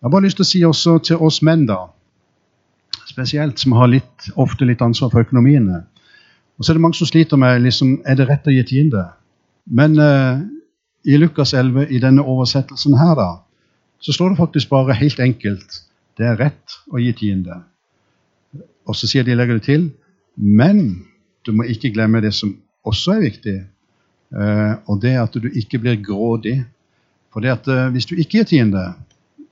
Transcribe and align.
Jeg 0.00 0.08
har 0.08 0.12
bare 0.14 0.24
lyst 0.24 0.38
til 0.40 0.46
å 0.46 0.48
si 0.48 0.60
også 0.64 0.92
til 1.04 1.20
oss 1.20 1.42
menn, 1.44 1.66
da, 1.68 1.90
spesielt 3.04 3.60
som 3.60 3.74
har 3.76 3.90
litt, 3.92 4.30
ofte 4.40 4.64
litt 4.64 4.80
ansvar 4.80 5.10
for 5.12 5.26
økonomiene. 5.26 5.82
Og 6.56 6.64
så 6.64 6.72
er 6.72 6.78
det 6.78 6.84
mange 6.86 6.96
som 6.96 7.08
sliter 7.10 7.36
med 7.40 7.60
liksom, 7.66 7.98
er 8.08 8.16
det 8.16 8.28
rett 8.30 8.48
å 8.48 8.54
gi 8.54 8.62
tiende. 8.70 9.02
Men 9.68 9.98
uh, 10.00 10.40
i 11.04 11.20
Lukas 11.20 11.52
11, 11.52 11.90
i 11.92 12.00
denne 12.00 12.24
oversettelsen 12.24 12.96
her, 12.96 13.12
da, 13.18 13.28
så 14.00 14.16
står 14.16 14.32
det 14.32 14.40
faktisk 14.40 14.72
bare 14.72 14.96
helt 14.96 15.20
enkelt 15.20 15.82
det 16.16 16.30
er 16.30 16.40
rett 16.40 16.78
å 16.88 17.00
gi 17.00 17.12
tiende. 17.20 17.60
Og 18.88 18.96
så 18.96 19.08
sier 19.08 19.24
de 19.24 19.36
legger 19.36 19.60
det 19.60 19.68
til 19.68 19.90
men 20.40 21.06
du 21.44 21.52
må 21.52 21.66
ikke 21.68 21.92
glemme 21.92 22.22
det 22.24 22.32
som 22.32 22.54
også 22.88 23.18
er 23.18 23.24
viktig, 23.26 23.56
uh, 24.32 24.80
og 24.88 25.00
det 25.02 25.12
er 25.12 25.22
at 25.26 25.36
du 25.36 25.48
ikke 25.50 25.80
blir 25.82 26.00
grådig. 26.00 26.56
For 27.32 27.44
det 27.44 27.52
at 27.52 27.68
uh, 27.68 27.88
hvis 27.92 28.08
du 28.08 28.16
ikke 28.16 28.40
gir 28.40 28.48
tiende, 28.48 28.84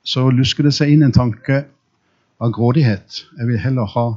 så 0.09 0.29
lusker 0.33 0.65
det 0.65 0.73
seg 0.73 0.93
inn 0.93 1.05
en 1.05 1.13
tanke 1.15 1.63
av 2.41 2.53
grådighet. 2.55 3.23
Jeg 3.37 3.49
vil 3.49 3.59
heller, 3.61 3.89
ha, 3.93 4.07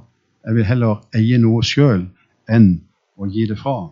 jeg 0.47 0.57
vil 0.57 0.69
heller 0.69 1.03
eie 1.19 1.41
noe 1.43 1.65
sjøl 1.67 2.07
enn 2.53 2.71
å 3.21 3.29
gi 3.29 3.45
det 3.51 3.59
fra. 3.61 3.91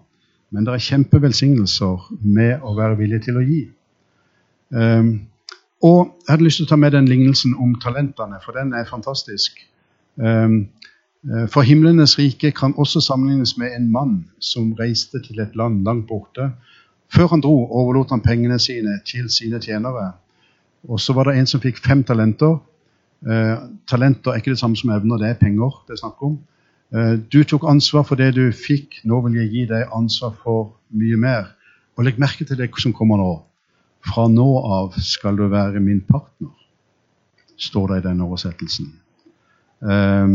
Men 0.51 0.67
det 0.67 0.75
er 0.75 0.87
kjempevelsignelser 0.87 2.09
med 2.25 2.65
å 2.67 2.73
være 2.79 2.99
villig 3.03 3.21
til 3.27 3.39
å 3.39 3.45
gi. 3.45 3.61
Um, 4.71 5.11
og 5.85 6.15
jeg 6.25 6.33
hadde 6.33 6.47
lyst 6.47 6.61
til 6.61 6.69
å 6.69 6.73
ta 6.73 6.79
med 6.81 6.95
den 6.95 7.09
lignelsen 7.11 7.55
om 7.59 7.77
talentene, 7.83 8.41
for 8.45 8.57
den 8.57 8.73
er 8.77 8.89
fantastisk. 8.89 9.61
Um, 10.17 10.65
for 11.53 11.67
himlenes 11.67 12.17
rike 12.19 12.51
kan 12.57 12.73
også 12.81 13.03
sammenlignes 13.05 13.59
med 13.61 13.77
en 13.77 13.91
mann 13.93 14.15
som 14.41 14.73
reiste 14.79 15.21
til 15.27 15.43
et 15.45 15.57
land 15.57 15.85
langt 15.85 16.09
borte. 16.09 16.49
Før 17.13 17.35
han 17.35 17.45
dro, 17.45 17.67
overlot 17.69 18.15
han 18.15 18.25
pengene 18.25 18.59
sine 18.63 18.97
til 19.05 19.29
sine 19.33 19.61
tjenere. 19.61 20.15
Og 20.89 21.01
så 21.01 21.13
var 21.13 21.29
det 21.29 21.39
en 21.39 21.49
som 21.49 21.61
fikk 21.61 21.81
fem 21.85 22.05
talenter. 22.05 22.59
Eh, 23.27 23.57
talenter 23.91 24.33
er 24.33 24.41
ikke 24.41 24.55
det 24.55 24.61
samme 24.63 24.77
som 24.77 24.93
evner, 24.95 25.21
det 25.21 25.29
er 25.29 25.41
penger 25.41 25.83
det 25.87 25.97
er 25.97 26.03
snakk 26.05 26.23
om. 26.25 26.39
Eh, 26.95 27.17
du 27.33 27.43
tok 27.45 27.67
ansvar 27.69 28.07
for 28.09 28.17
det 28.17 28.35
du 28.39 28.47
fikk, 28.53 29.03
nå 29.05 29.21
vil 29.27 29.41
jeg 29.43 29.53
gi 29.53 29.67
deg 29.71 29.93
ansvar 29.95 30.33
for 30.43 30.73
mye 30.97 31.19
mer. 31.21 31.53
Og 31.99 32.07
legg 32.07 32.19
merke 32.19 32.47
til 32.49 32.57
det 32.57 32.71
som 32.81 32.97
kommer 32.97 33.21
nå. 33.21 33.33
Fra 34.09 34.27
nå 34.29 34.49
av 34.65 34.97
skal 35.05 35.37
du 35.37 35.45
være 35.53 35.81
min 35.85 36.01
partner, 36.01 36.55
står 37.61 37.93
det 37.93 38.01
i 38.01 38.07
denne 38.09 38.25
oversettelsen. 38.25 38.89
Eh, 39.85 40.29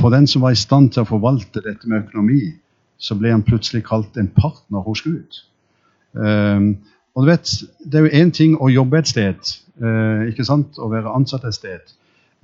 for 0.00 0.10
den 0.10 0.26
som 0.26 0.42
var 0.42 0.54
i 0.54 0.58
stand 0.58 0.92
til 0.94 1.04
å 1.04 1.10
forvalte 1.10 1.62
dette 1.62 1.88
med 1.88 2.06
økonomi, 2.06 2.42
så 3.00 3.16
ble 3.16 3.32
han 3.32 3.44
plutselig 3.44 3.84
kalt 3.88 4.16
en 4.20 4.28
partner 4.28 4.84
hos 4.84 5.02
Gud. 5.02 5.40
Um, 6.12 6.74
og 7.14 7.24
du 7.24 7.30
vet, 7.30 7.48
Det 7.84 7.94
er 7.94 8.06
jo 8.06 8.24
én 8.24 8.30
ting 8.30 8.56
å 8.56 8.68
jobbe 8.68 8.98
et 8.98 9.08
sted, 9.08 9.38
ikke 9.80 10.44
sant, 10.44 10.76
å 10.76 10.90
være 10.92 11.12
ansatt 11.16 11.46
et 11.48 11.56
sted. 11.56 11.94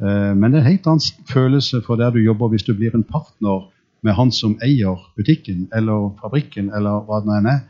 Eh, 0.03 0.35
men 0.37 0.53
det 0.53 0.61
er 0.61 0.65
en 0.65 0.71
helt 0.71 0.87
annen 0.91 1.25
følelse 1.31 1.81
for 1.87 1.97
der 1.97 2.13
du 2.13 2.21
jobber 2.21 2.53
hvis 2.53 2.67
du 2.67 2.75
blir 2.77 2.95
en 2.95 3.05
partner 3.05 3.65
med 4.05 4.15
han 4.15 4.33
som 4.33 4.59
eier 4.63 5.01
butikken 5.17 5.69
eller 5.75 6.13
fabrikken 6.21 6.69
eller 6.77 7.05
hva 7.07 7.23
det 7.23 7.31
nå 7.31 7.53
er. 7.53 7.61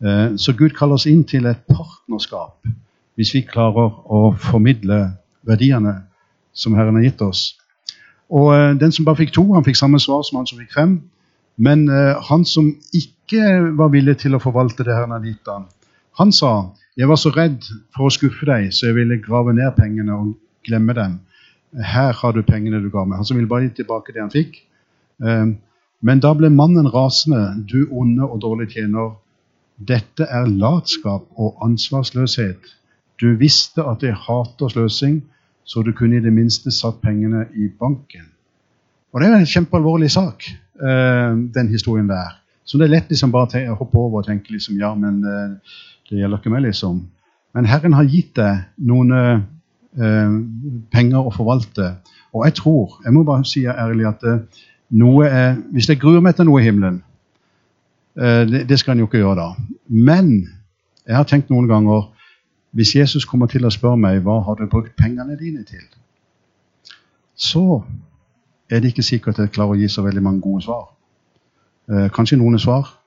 Eh, 0.00 0.36
så 0.36 0.54
Gud 0.56 0.76
kaller 0.78 0.96
oss 0.96 1.08
inn 1.10 1.24
til 1.28 1.46
et 1.46 1.60
partnerskap 1.68 2.66
hvis 3.18 3.34
vi 3.34 3.42
klarer 3.42 3.90
å 4.06 4.32
formidle 4.38 5.00
verdiene 5.46 5.96
som 6.54 6.76
Herren 6.78 6.96
har 6.96 7.08
gitt 7.08 7.22
oss. 7.22 7.42
Og 8.30 8.52
eh, 8.54 8.74
Den 8.80 8.92
som 8.92 9.04
bare 9.04 9.20
fikk 9.20 9.34
to, 9.36 9.44
han 9.54 9.66
fikk 9.66 9.76
samme 9.76 10.00
svar 10.00 10.24
som 10.24 10.40
han 10.40 10.48
som 10.48 10.60
fikk 10.60 10.72
fem. 10.72 11.00
Men 11.58 11.88
eh, 11.90 12.14
han 12.30 12.46
som 12.48 12.70
ikke 12.94 13.74
var 13.76 13.92
villig 13.92 14.20
til 14.22 14.38
å 14.38 14.42
forvalte 14.42 14.86
det 14.86 14.94
Herren 14.94 15.12
hadde 15.12 15.34
gitt 15.34 15.50
ham, 15.50 15.66
han 16.18 16.32
sa 16.32 16.70
jeg 16.98 17.08
var 17.08 17.18
så 17.20 17.30
redd 17.30 17.62
for 17.94 18.08
å 18.08 18.12
skuffe 18.12 18.46
deg, 18.48 18.72
så 18.74 18.88
jeg 18.88 18.96
ville 18.96 19.20
grave 19.22 19.54
ned 19.54 19.70
pengene 19.76 20.16
og 20.16 20.32
glemme 20.66 20.96
dem. 20.98 21.18
Her 21.78 22.16
har 22.16 22.34
du 22.34 22.42
pengene 22.42 22.80
du 22.82 22.88
ga 22.90 23.04
meg. 23.04 23.20
Han 23.20 23.28
som 23.28 23.38
ville 23.38 23.50
bare 23.50 23.68
gi 23.68 23.76
tilbake 23.82 24.14
det 24.14 24.24
han 24.24 24.32
fikk. 24.32 24.56
Ehm, 25.22 25.58
men 26.02 26.22
da 26.24 26.32
ble 26.34 26.50
mannen 26.50 26.88
rasende. 26.90 27.42
Du 27.70 27.86
onde 27.90 28.26
og 28.26 28.40
dårlige 28.42 28.78
tjener. 28.78 29.12
Dette 29.78 30.26
er 30.26 30.48
latskap 30.50 31.28
og 31.36 31.60
ansvarsløshet. 31.62 32.72
Du 33.20 33.28
visste 33.38 33.84
at 33.86 34.02
jeg 34.02 34.16
hater 34.18 34.72
sløsing, 34.72 35.20
så 35.68 35.84
du 35.84 35.92
kunne 35.92 36.18
i 36.18 36.24
det 36.24 36.32
minste 36.32 36.72
satt 36.74 36.98
pengene 37.04 37.44
i 37.54 37.68
banken. 37.68 38.26
Og 39.12 39.20
Det 39.20 39.28
er 39.28 39.36
en 39.36 39.46
kjempealvorlig 39.46 40.10
sak, 40.10 40.44
ehm, 40.82 41.52
den 41.54 41.68
historien 41.68 42.08
der. 42.08 42.40
Så 42.64 42.78
det 42.78 42.84
er 42.84 42.96
lett 42.98 43.10
liksom 43.10 43.32
bare 43.32 43.62
å 43.70 43.78
hoppe 43.78 43.96
over 43.98 44.20
og 44.20 44.26
tenke 44.26 44.52
liksom, 44.52 44.76
ja, 44.76 44.90
men 44.94 45.22
eh, 45.24 45.76
det 46.08 46.18
gjelder 46.18 46.40
ikke 46.40 46.52
meg, 46.52 46.64
liksom. 46.66 47.02
Men 47.56 47.68
Herren 47.68 47.96
har 47.96 48.08
gitt 48.08 48.34
deg 48.38 48.64
noen 48.88 49.12
eh, 49.14 50.34
penger 50.92 51.26
å 51.26 51.34
forvalte. 51.34 51.94
Og 52.36 52.44
jeg 52.46 52.58
tror, 52.60 52.98
jeg 53.04 53.14
må 53.16 53.24
bare 53.26 53.46
si 53.48 53.64
ærlig, 53.68 54.06
at 54.08 54.24
eh, 54.28 54.64
noe 54.90 55.28
er 55.28 55.56
Hvis 55.72 55.88
jeg 55.88 56.00
gruer 56.00 56.22
meg 56.24 56.36
til 56.36 56.48
noe 56.48 56.62
i 56.62 56.64
himmelen 56.64 57.02
eh, 58.16 58.44
det, 58.48 58.64
det, 58.68 58.78
skal 58.80 58.94
en 58.94 59.02
jo 59.04 59.08
ikke 59.08 59.20
gjøre 59.20 59.40
da. 59.40 59.48
Men 59.88 60.30
jeg 61.04 61.16
har 61.16 61.28
tenkt 61.28 61.50
noen 61.52 61.68
ganger 61.68 62.08
Hvis 62.76 62.94
Jesus 62.96 63.24
kommer 63.28 63.48
til 63.48 63.64
å 63.64 63.72
spørre 63.72 64.00
meg 64.00 64.22
hva 64.24 64.40
har 64.44 64.60
du 64.60 64.68
brukt 64.68 64.96
pengene 64.96 65.36
dine 65.40 65.64
til, 65.64 65.84
så 67.34 67.82
er 68.68 68.82
det 68.82 68.92
ikke 68.92 69.06
sikkert 69.06 69.38
jeg 69.40 69.52
klarer 69.54 69.76
å 69.76 69.80
gi 69.80 69.88
så 69.88 70.04
veldig 70.04 70.22
mange 70.22 70.42
gode 70.44 70.66
svar. 70.66 70.88
Eh, 71.88 72.08
kanskje 72.12 72.36
noen 72.36 72.60
svar, 72.60 72.97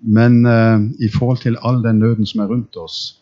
men 0.00 0.46
uh, 0.46 0.80
i 1.00 1.08
forhold 1.12 1.42
til 1.42 1.58
all 1.62 1.82
den 1.84 1.98
nøden 2.00 2.26
som 2.26 2.40
er 2.40 2.48
rundt 2.48 2.76
oss, 2.76 3.20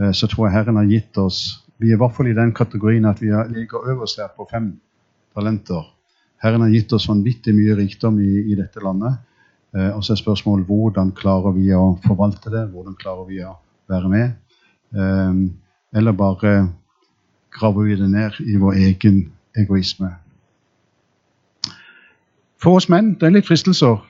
uh, 0.00 0.12
så 0.12 0.26
tror 0.30 0.46
jeg 0.46 0.56
Herren 0.56 0.78
har 0.78 0.90
gitt 0.90 1.18
oss 1.18 1.58
Vi 1.82 1.90
er 1.90 1.96
i 1.96 1.98
hvert 1.98 2.14
fall 2.14 2.28
i 2.30 2.36
den 2.36 2.52
kategorien 2.54 3.08
at 3.10 3.18
vi 3.18 3.32
ligger 3.50 3.88
øverst 3.90 4.20
her 4.20 4.28
på 4.36 4.46
fem 4.50 4.68
talenter. 5.34 5.82
Herren 6.38 6.60
har 6.62 6.70
gitt 6.70 6.92
oss 6.92 7.08
vanvittig 7.08 7.54
mye 7.56 7.74
rikdom 7.74 8.20
i, 8.22 8.52
i 8.52 8.54
dette 8.54 8.78
landet. 8.84 9.16
Uh, 9.74 9.90
og 9.96 10.04
så 10.04 10.12
er 10.12 10.20
spørsmålet 10.20 10.68
hvordan 10.68 11.10
klarer 11.18 11.56
vi 11.56 11.72
å 11.74 11.96
forvalte 12.06 12.52
det? 12.54 12.68
Hvordan 12.70 12.94
klarer 13.00 13.26
vi 13.26 13.42
å 13.42 13.56
være 13.90 14.12
med? 14.12 14.38
eller 15.96 16.12
bare 16.12 16.50
graver 17.50 17.86
vi 17.86 17.94
det 17.96 18.10
ned 18.12 18.36
i 18.44 18.58
vår 18.60 18.76
egen 18.90 19.22
egoisme? 19.56 20.10
For 22.60 22.76
oss 22.76 22.90
menn 22.92 23.14
det 23.16 23.26
er 23.26 23.34
litt 23.38 23.48
fristelser 23.48 24.02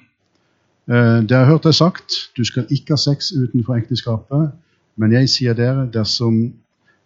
Eh, 0.91 1.23
har 1.29 1.37
har 1.39 1.47
hørt 1.47 1.65
deg 1.65 1.75
sagt, 1.75 2.15
du 2.37 2.45
skal 2.45 2.67
ikke 2.71 2.97
ha 2.97 2.99
sex 2.99 3.33
utenfor 3.33 3.77
ekteskapet. 3.79 4.51
Men 4.97 5.13
jeg 5.13 5.29
sier 5.29 5.55
dere, 5.55 5.87
dersom 5.93 6.53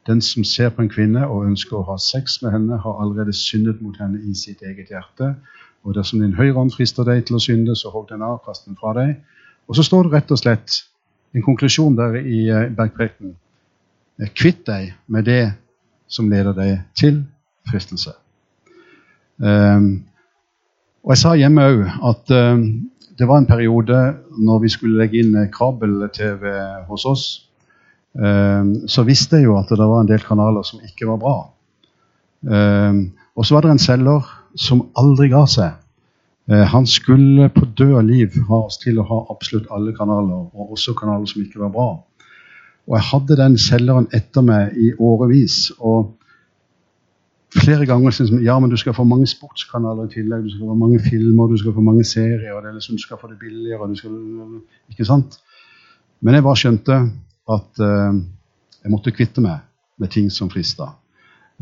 den 0.07 0.23
som 0.23 0.45
ser 0.45 0.71
på 0.71 0.83
en 0.83 0.91
kvinne 0.91 1.27
og 1.27 1.47
ønsker 1.47 1.77
å 1.77 1.87
ha 1.91 1.99
sex 1.99 2.41
med 2.43 2.55
henne, 2.55 2.79
har 2.79 3.03
allerede 3.03 3.33
syndet 3.37 3.83
mot 3.83 3.97
henne 4.01 4.23
i 4.23 4.35
sitt 4.35 4.63
eget 4.63 4.91
hjerte. 4.91 5.35
Og 5.85 5.95
dersom 5.95 6.21
din 6.21 6.35
høyre 6.35 6.55
hånd 6.57 6.73
frister 6.75 7.05
deg 7.05 7.27
til 7.27 7.37
å 7.37 7.43
synde, 7.43 7.77
så 7.77 7.91
hogg 7.95 8.09
den 8.11 8.25
av, 8.27 8.41
kast 8.47 8.67
den 8.67 8.79
fra 8.81 8.95
deg. 8.97 9.17
Og 9.69 9.77
så 9.77 9.85
står 9.87 10.07
det 10.07 10.13
rett 10.17 10.35
og 10.35 10.41
slett 10.41 10.81
en 11.35 11.45
konklusjon 11.45 11.99
der 11.99 12.21
i 12.23 12.47
eh, 12.49 12.69
bergprekenen. 12.75 13.37
Kvitt 14.33 14.65
deg 14.67 14.95
med 15.13 15.27
det 15.29 15.53
som 16.09 16.31
leder 16.31 16.55
deg 16.57 16.79
til 16.97 17.21
fristelse. 17.69 18.15
Um, 19.37 20.07
og 21.05 21.13
jeg 21.13 21.21
sa 21.21 21.35
hjemme 21.37 21.67
òg 21.69 21.83
at 22.09 22.33
um, 22.33 22.63
det 23.19 23.29
var 23.29 23.41
en 23.41 23.49
periode 23.49 23.99
når 24.39 24.63
vi 24.65 24.71
skulle 24.73 25.01
legge 25.01 25.23
inn 25.23 25.37
kabel-TV 25.53 26.45
hos 26.89 27.07
oss, 27.09 27.25
ehm, 28.19 28.89
så 28.89 29.05
visste 29.09 29.41
jeg 29.41 29.49
jo 29.49 29.57
at 29.61 29.73
det 29.73 29.89
var 29.89 30.03
en 30.03 30.11
del 30.11 30.25
kanaler 30.25 30.67
som 30.67 30.83
ikke 30.85 31.09
var 31.09 31.21
bra. 31.23 31.37
Ehm, 32.47 33.01
og 33.37 33.47
så 33.47 33.57
var 33.57 33.65
det 33.65 33.77
en 33.77 33.83
selger 33.83 34.29
som 34.57 34.87
aldri 34.97 35.31
ga 35.33 35.45
seg. 35.49 35.81
Eh, 36.51 36.67
han 36.73 36.87
skulle 36.87 37.49
på 37.51 37.65
død 37.79 37.95
og 37.99 38.05
liv 38.07 38.37
ha 38.49 38.61
oss 38.69 38.79
til 38.79 39.01
å 39.01 39.07
ha 39.09 39.23
absolutt 39.33 39.71
alle 39.75 39.97
kanaler, 39.97 40.47
og 40.55 40.77
også 40.77 40.95
kanaler 40.99 41.27
som 41.27 41.43
ikke 41.43 41.65
var 41.65 41.73
bra. 41.75 41.89
Og 42.87 42.95
jeg 42.95 43.09
hadde 43.11 43.41
den 43.41 43.57
selgeren 43.59 44.07
etter 44.15 44.45
meg 44.47 44.77
i 44.79 44.93
årevis. 44.95 45.73
og 45.81 46.15
flere 47.57 47.87
ganger 47.87 48.11
liksom, 48.11 48.43
ja, 48.45 48.59
men 48.61 48.71
du 48.71 48.77
skal 48.77 48.95
få 48.95 49.05
mange 49.05 49.27
sportskanaler 49.27 50.09
i 50.09 50.15
tillegg. 50.15 50.45
Du 50.45 50.51
skal 50.55 50.69
få 50.69 50.75
mange 50.79 51.01
filmer, 51.03 51.49
du 51.51 51.59
skal 51.59 51.75
få 51.75 51.85
mange 51.85 52.05
serier. 52.05 52.53
og 52.55 52.63
det 52.63 52.71
er 52.71 52.79
liksom, 52.79 52.97
Du 52.97 53.03
skal 53.03 53.19
få 53.21 53.31
det 53.31 53.39
billigere. 53.39 53.89
Du 53.89 53.97
skal, 53.97 54.11
ikke 54.91 55.05
sant? 55.05 55.39
Men 56.21 56.35
jeg 56.35 56.43
bare 56.43 56.57
skjønte 56.57 56.99
at 57.57 57.83
uh, 57.83 58.15
jeg 58.83 58.91
måtte 58.93 59.13
kvitte 59.15 59.45
meg 59.45 59.65
med 59.99 60.11
ting 60.11 60.31
som 60.33 60.51
frista. 60.51 60.93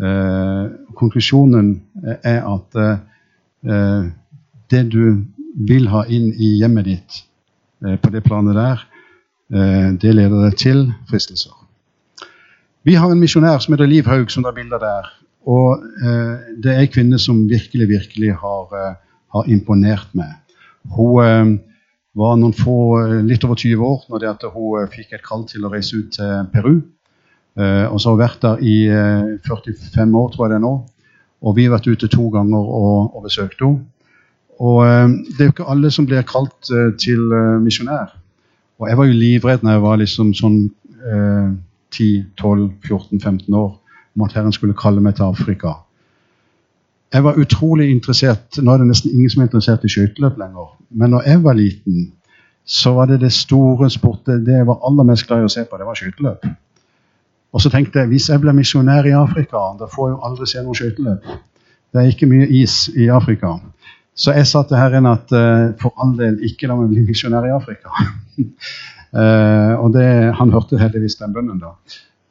Uh, 0.01 0.71
konklusjonen 0.99 1.77
er 2.23 2.43
at 2.43 2.79
uh, 2.81 4.07
det 4.71 4.85
du 4.93 5.25
vil 5.55 5.89
ha 5.89 6.05
inn 6.09 6.33
i 6.35 6.57
hjemmet 6.59 6.89
ditt 6.89 7.21
på 8.03 8.11
det 8.11 8.23
planet 8.25 8.57
der, 8.57 8.81
det 10.01 10.15
leder 10.17 10.41
deg 10.47 10.57
til 10.59 10.81
fristelser. 11.07 11.53
Vi 12.83 12.97
har 12.99 13.13
en 13.13 13.21
misjonær 13.21 13.61
som 13.63 13.75
heter 13.75 13.87
Liv 13.87 14.09
Haug, 14.09 14.33
som 14.33 14.43
det 14.43 14.51
er 14.51 14.57
bilder 14.57 14.83
der. 14.83 15.13
Og 15.51 15.85
eh, 16.01 16.57
det 16.63 16.73
er 16.73 16.83
ei 16.83 16.91
kvinne 16.93 17.19
som 17.21 17.45
virkelig, 17.51 17.89
virkelig 17.91 18.33
har, 18.41 18.75
eh, 18.79 18.97
har 19.37 19.51
imponert 19.53 20.15
meg. 20.17 20.33
Hun 20.97 21.21
eh, 21.25 21.53
var 22.17 22.37
noen 22.41 22.57
få, 22.57 22.79
eh, 23.03 23.21
litt 23.27 23.45
over 23.45 23.59
20 23.61 23.85
år 23.85 24.05
når 24.09 24.23
det 24.23 24.31
at 24.31 24.47
hun 24.55 24.81
eh, 24.81 24.91
fikk 24.93 25.17
et 25.17 25.27
kall 25.27 25.45
til 25.51 25.67
å 25.67 25.73
reise 25.73 25.99
ut 25.99 26.13
til 26.17 26.49
Peru. 26.53 26.75
Eh, 27.59 27.87
og 27.91 28.01
så 28.01 28.11
har 28.11 28.17
hun 28.17 28.25
vært 28.25 28.45
der 28.47 28.65
i 28.65 28.77
45 29.47 30.19
år, 30.21 30.31
tror 30.33 30.47
jeg 30.47 30.55
det 30.55 30.61
er 30.61 30.67
nå. 30.67 30.75
Og 31.45 31.57
vi 31.59 31.67
har 31.67 31.77
vært 31.77 31.91
ute 31.91 32.09
to 32.09 32.31
ganger 32.33 32.65
og, 32.81 33.13
og 33.17 33.27
besøkt 33.27 33.61
henne. 33.61 33.85
Og 34.65 34.87
det 35.35 35.43
er 35.43 35.49
jo 35.49 35.53
ikke 35.53 35.67
alle 35.67 35.91
som 35.91 36.07
blir 36.07 36.23
kalt 36.23 36.69
til 37.03 37.33
misjonær. 37.61 38.13
Og 38.79 38.87
jeg 38.87 38.99
var 39.01 39.09
jo 39.09 39.17
livredd 39.19 39.65
når 39.67 39.75
jeg 39.75 39.83
var 39.83 39.99
liksom 39.99 40.31
sånn 40.39 40.59
eh, 41.11 41.49
10-12-14-15 41.95 43.59
år 43.59 43.73
om 44.15 44.25
at 44.27 44.33
Herren 44.37 44.53
skulle 44.53 44.77
kalle 44.79 45.03
meg 45.05 45.17
til 45.19 45.27
Afrika. 45.27 45.79
Jeg 47.15 47.23
var 47.25 47.39
utrolig 47.39 47.91
interessert 47.91 48.59
Nå 48.59 48.73
er 48.73 48.83
det 48.83 48.89
nesten 48.89 49.13
ingen 49.13 49.31
som 49.31 49.43
er 49.43 49.47
interessert 49.47 49.85
i 49.87 49.91
skøyteløp 49.93 50.39
lenger. 50.39 50.73
Men 50.91 51.15
når 51.15 51.29
jeg 51.29 51.43
var 51.45 51.59
liten, 51.59 52.13
så 52.65 52.95
var 52.97 53.07
det 53.07 53.21
det 53.21 53.33
store 53.33 53.91
sportet 53.91 54.47
det 54.47 54.57
jeg 54.57 54.67
var 54.67 54.81
aller 54.89 55.07
mest 55.07 55.27
glad 55.29 55.45
i 55.45 55.49
å 55.49 55.53
se 55.53 55.67
på, 55.69 55.79
det 55.79 55.87
var 55.87 55.99
skøyteløp. 55.99 56.47
Og 57.55 57.63
så 57.63 57.71
tenkte 57.71 58.03
jeg 58.03 58.11
hvis 58.11 58.29
jeg 58.33 58.43
blir 58.43 58.57
misjonær 58.57 59.07
i 59.07 59.15
Afrika, 59.15 59.61
da 59.79 59.87
får 59.91 60.09
jeg 60.09 60.17
jo 60.17 60.23
aldri 60.29 60.49
se 60.51 60.63
noe 60.65 60.79
skøyteløp. 60.79 61.29
Det 61.95 62.03
er 62.03 62.11
ikke 62.11 62.27
mye 62.27 62.49
is 62.51 62.89
i 62.99 63.07
Afrika. 63.13 63.53
Så 64.19 64.35
jeg 64.35 64.47
sa 64.47 64.63
til 64.67 64.79
Herren 64.79 65.07
at 65.11 65.31
uh, 65.35 65.75
for 65.79 65.95
all 66.03 66.17
del, 66.19 66.41
ikke 66.47 66.71
la 66.71 66.79
meg 66.79 66.91
bli 66.91 67.05
misjonær 67.07 67.47
i 67.47 67.55
Afrika. 67.55 67.95
uh, 67.95 69.75
og 69.83 69.93
det, 69.95 70.09
han 70.39 70.55
hørte 70.55 70.79
heldigvis 70.79 71.19
den 71.21 71.35
bønnen, 71.35 71.63
da. 71.63 71.75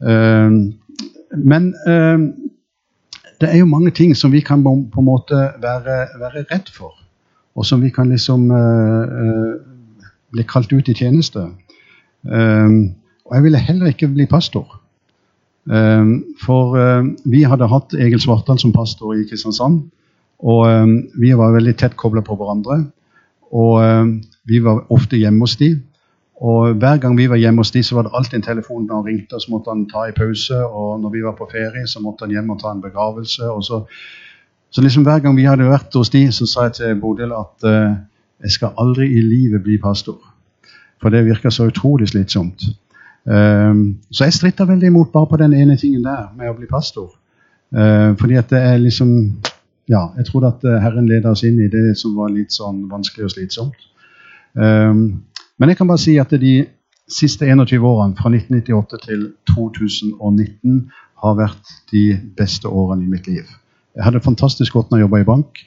Uh, 0.03 0.73
men 1.37 1.73
det 3.43 3.49
er 3.51 3.59
jo 3.59 3.69
mange 3.69 3.91
ting 3.91 4.15
som 4.15 4.31
vi 4.31 4.39
kan 4.39 4.63
på 4.63 5.01
en 5.01 5.07
måte 5.07 5.35
være, 5.61 5.97
være 6.21 6.45
redd 6.51 6.69
for. 6.71 6.95
Og 7.55 7.65
som 7.65 7.81
vi 7.83 7.89
kan 7.93 8.09
liksom 8.09 8.47
eh, 8.51 9.49
bli 10.33 10.45
kalt 10.49 10.71
ut 10.73 10.89
i 10.89 10.95
tjeneste. 10.97 11.49
Um, 12.23 12.95
og 13.27 13.35
jeg 13.35 13.43
ville 13.43 13.59
heller 13.59 13.91
ikke 13.91 14.07
bli 14.07 14.25
pastor. 14.31 14.79
Um, 15.65 16.23
for 16.41 16.77
uh, 16.79 17.05
vi 17.29 17.43
hadde 17.43 17.67
hatt 17.69 17.93
Egil 17.93 18.21
Svartdal 18.23 18.59
som 18.59 18.73
pastor 18.73 19.13
i 19.13 19.27
Kristiansand. 19.29 19.83
Og 20.39 20.65
um, 20.67 20.95
vi 21.19 21.35
var 21.37 21.53
veldig 21.53 21.75
tett 21.77 21.97
kobla 21.99 22.23
på 22.25 22.39
hverandre. 22.39 22.85
Og 23.53 24.17
vi 24.49 24.57
var 24.65 24.79
ofte 24.89 25.19
hjemme 25.19 25.45
hos 25.45 25.53
de. 25.59 25.75
Og 26.41 26.73
Hver 26.73 26.97
gang 26.97 27.17
vi 27.17 27.29
var 27.29 27.35
hjemme 27.35 27.61
hos 27.61 27.71
de, 27.71 27.83
så 27.83 27.95
var 27.95 28.07
det 28.07 28.11
alltid 28.13 28.37
en 28.39 28.45
telefon 28.45 28.85
når 28.87 28.95
han 28.95 29.05
ringte. 29.05 29.39
Så 29.39 29.51
måtte 29.51 29.69
han 29.69 29.85
ta 29.89 30.07
i 30.09 30.15
pause. 30.17 30.65
Og 30.65 31.01
når 31.01 31.09
vi 31.09 31.23
var 31.23 31.35
på 31.37 31.49
ferie, 31.51 31.87
så 31.87 32.01
måtte 32.01 32.25
han 32.25 32.31
hjem 32.33 32.49
og 32.49 32.59
ta 32.61 32.71
en 32.71 32.81
begravelse. 32.81 33.49
og 33.49 33.63
så, 33.63 33.83
så 34.71 34.81
liksom 34.81 35.03
Hver 35.03 35.19
gang 35.19 35.37
vi 35.37 35.45
hadde 35.45 35.69
vært 35.69 35.93
hos 35.93 36.09
de, 36.09 36.31
så 36.31 36.45
sa 36.45 36.67
jeg 36.67 36.73
til 36.73 36.99
Bodil 36.99 37.31
at 37.37 37.67
uh, 37.67 37.95
jeg 38.41 38.51
skal 38.51 38.73
aldri 38.77 39.07
i 39.13 39.21
livet 39.21 39.63
bli 39.63 39.77
pastor. 39.77 40.17
For 41.01 41.09
det 41.09 41.25
virker 41.25 41.49
så 41.49 41.67
utrolig 41.69 42.09
slitsomt. 42.09 42.63
Um, 43.23 43.99
så 44.11 44.25
jeg 44.25 44.33
stritta 44.33 44.65
veldig 44.67 44.87
imot 44.87 45.11
bare 45.11 45.29
på 45.31 45.37
den 45.39 45.53
ene 45.53 45.77
tingen 45.77 46.03
der 46.03 46.31
med 46.35 46.49
å 46.49 46.57
bli 46.57 46.67
pastor. 46.67 47.11
Uh, 47.75 48.17
fordi 48.19 48.35
at 48.35 48.49
det 48.49 48.61
er 48.61 48.77
liksom 48.77 49.11
Ja, 49.89 50.13
jeg 50.15 50.25
trodde 50.25 50.47
at 50.47 50.61
Herren 50.79 51.09
leda 51.09 51.33
oss 51.35 51.41
inn 51.43 51.57
i 51.59 51.67
det 51.67 51.97
som 51.99 52.13
var 52.15 52.29
litt 52.31 52.53
sånn 52.55 52.85
vanskelig 52.87 53.25
og 53.25 53.31
slitsomt. 53.33 53.81
Um, 54.55 55.25
men 55.59 55.69
jeg 55.69 55.77
kan 55.77 55.87
bare 55.87 56.01
si 56.01 56.17
at 56.21 56.31
de 56.41 56.65
siste 57.09 57.45
21 57.45 57.83
årene, 57.85 58.15
fra 58.17 58.29
1998 58.31 58.99
til 59.05 59.25
2019, 59.51 60.79
har 61.23 61.37
vært 61.39 61.75
de 61.91 62.17
beste 62.37 62.67
årene 62.67 63.05
i 63.05 63.11
mitt 63.11 63.27
liv. 63.27 63.47
Jeg 63.95 64.03
hadde 64.03 64.23
fantastisk 64.23 64.73
godt 64.73 64.91
når 64.91 64.99
jeg 64.99 65.07
jobba 65.07 65.21
i 65.21 65.27
bank, 65.27 65.61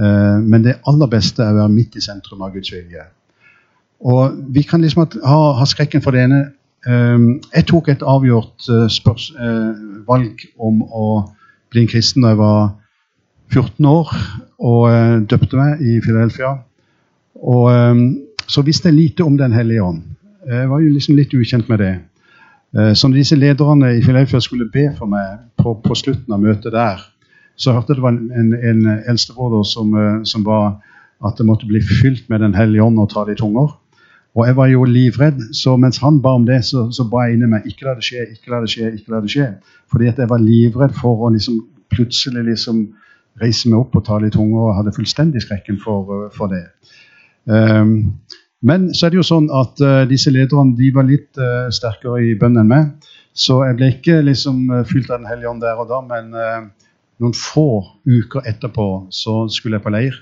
eh, 0.00 0.38
men 0.42 0.64
det 0.64 0.80
aller 0.90 1.10
beste 1.10 1.44
er 1.44 1.54
å 1.54 1.62
være 1.62 1.74
midt 1.74 1.96
i 1.96 2.04
sentrum 2.04 2.42
av 2.44 2.52
Guds 2.56 2.72
vilje. 2.74 3.06
Og 3.98 4.38
vi 4.54 4.62
kan 4.66 4.82
liksom 4.82 5.06
ha, 5.24 5.38
ha 5.58 5.66
skrekken 5.66 6.02
for 6.04 6.14
det 6.14 6.26
ene. 6.26 6.42
Eh, 6.86 7.26
jeg 7.54 7.68
tok 7.70 7.90
et 7.92 8.04
avgjort 8.04 8.68
eh, 8.68 8.86
spørs, 8.92 9.30
valg 10.08 10.44
om 10.58 10.82
å 10.82 11.08
bli 11.72 11.84
en 11.84 11.90
kristen 11.90 12.24
da 12.24 12.32
jeg 12.32 12.40
var 12.42 12.70
14 13.52 13.88
år, 13.88 14.14
og 14.58 15.28
døpte 15.30 15.56
meg 15.56 15.82
i 15.84 15.98
Philadelphia. 16.04 16.56
Og 17.38 17.68
så 18.48 18.64
visste 18.64 18.88
jeg 18.88 18.96
lite 18.96 19.24
om 19.24 19.36
Den 19.38 19.52
hellige 19.52 19.82
ånd. 19.82 20.02
Jeg 20.48 20.68
var 20.70 20.80
jo 20.80 20.92
liksom 20.92 21.16
litt 21.16 21.34
ukjent 21.34 21.68
med 21.68 21.78
det. 21.78 21.94
Eh, 22.76 22.92
så 22.94 23.08
når 23.08 23.20
disse 23.20 23.36
lederne 23.36 23.94
i 23.96 24.02
Filaufia 24.02 24.40
skulle 24.40 24.70
be 24.72 24.88
for 24.96 25.06
meg 25.10 25.38
på, 25.60 25.74
på 25.84 25.94
slutten 25.94 26.32
av 26.32 26.40
møtet 26.40 26.72
der, 26.72 27.02
så 27.58 27.74
hørte 27.74 27.92
jeg 27.92 27.98
det 27.98 28.06
var 28.06 28.16
en, 28.16 28.54
en 28.54 28.86
eldstebroder 29.10 29.66
som, 29.68 29.94
eh, 29.94 30.22
som 30.24 30.44
ba 30.46 30.78
at 31.26 31.38
det 31.38 31.46
måtte 31.48 31.66
bli 31.66 31.80
fylt 31.82 32.28
med 32.30 32.40
Den 32.40 32.54
hellige 32.54 32.82
ånd 32.82 32.98
og 33.02 33.10
ta 33.10 33.24
det 33.26 33.36
i 33.36 33.42
tunger. 33.42 33.74
Og 34.38 34.46
jeg 34.46 34.56
var 34.56 34.68
jo 34.70 34.84
livredd, 34.84 35.40
så 35.56 35.74
mens 35.76 35.98
han 35.98 36.20
ba 36.22 36.36
om 36.38 36.44
det, 36.46 36.60
så, 36.64 36.84
så 36.94 37.08
ba 37.10 37.24
jeg 37.26 37.38
inni 37.38 37.48
meg 37.50 37.66
ikke 37.66 37.88
la 37.88 37.96
det 37.98 38.06
skje, 38.06 38.26
ikke 38.36 38.52
la 38.52 38.60
det 38.62 38.70
skje, 38.70 38.92
ikke 38.94 39.14
la 39.14 39.20
det 39.24 39.32
skje. 39.32 39.48
Fordi 39.90 40.10
at 40.12 40.20
jeg 40.22 40.30
var 40.30 40.44
livredd 40.44 40.94
for 40.94 41.26
å 41.26 41.32
liksom 41.34 41.58
plutselig 41.90 42.44
liksom 42.46 42.84
reise 43.42 43.70
meg 43.70 43.80
opp 43.80 43.96
og 43.98 44.04
ta 44.06 44.20
i 44.22 44.30
tunger 44.30 44.68
og 44.68 44.76
hadde 44.76 44.94
fullstendig 44.94 45.42
skrekken 45.42 45.80
for, 45.82 46.12
eh, 46.14 46.30
for 46.36 46.52
det. 46.52 46.68
Um, 47.44 48.18
men 48.60 48.88
så 48.94 49.06
er 49.06 49.12
det 49.12 49.20
jo 49.20 49.26
sånn 49.26 49.46
at 49.54 49.78
uh, 49.84 50.02
disse 50.10 50.32
lederne 50.34 50.74
de 50.78 50.90
var 50.94 51.06
litt 51.06 51.38
uh, 51.38 51.68
sterkere 51.74 52.24
i 52.26 52.34
bønn 52.38 52.58
enn 52.58 52.70
meg. 52.70 53.08
Så 53.38 53.60
jeg 53.66 53.78
ble 53.78 53.92
ikke 53.94 54.18
liksom 54.26 54.64
uh, 54.72 54.82
fylt 54.88 55.10
av 55.12 55.20
Den 55.20 55.30
hellige 55.30 55.52
ånd 55.52 55.62
der 55.62 55.78
og 55.78 55.90
da, 55.92 56.00
men 56.02 56.32
noen 57.18 57.34
få 57.34 57.68
uker 58.06 58.46
etterpå 58.46 58.88
så 59.14 59.44
skulle 59.50 59.78
jeg 59.78 59.86
på 59.86 59.94
leir. 59.94 60.18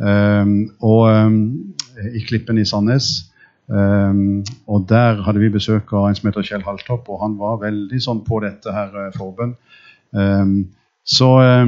Um, 0.00 0.70
og 0.80 1.10
um, 1.10 1.40
i 2.14 2.22
Klippen 2.26 2.58
i 2.58 2.66
Sandnes. 2.66 3.10
Um, 3.70 4.40
og 4.66 4.88
der 4.90 5.20
hadde 5.22 5.42
vi 5.42 5.52
besøk 5.52 5.92
av 5.94 6.08
en 6.08 6.16
som 6.18 6.30
heter 6.30 6.46
Kjell 6.46 6.66
Haltopp, 6.66 7.10
og 7.10 7.22
han 7.22 7.36
var 7.38 7.60
veldig 7.62 8.00
sånn 8.02 8.24
på 8.26 8.40
dette 8.42 8.74
her 8.74 9.12
forbønn. 9.14 9.54
så 11.06 11.30
Eh, 11.40 11.66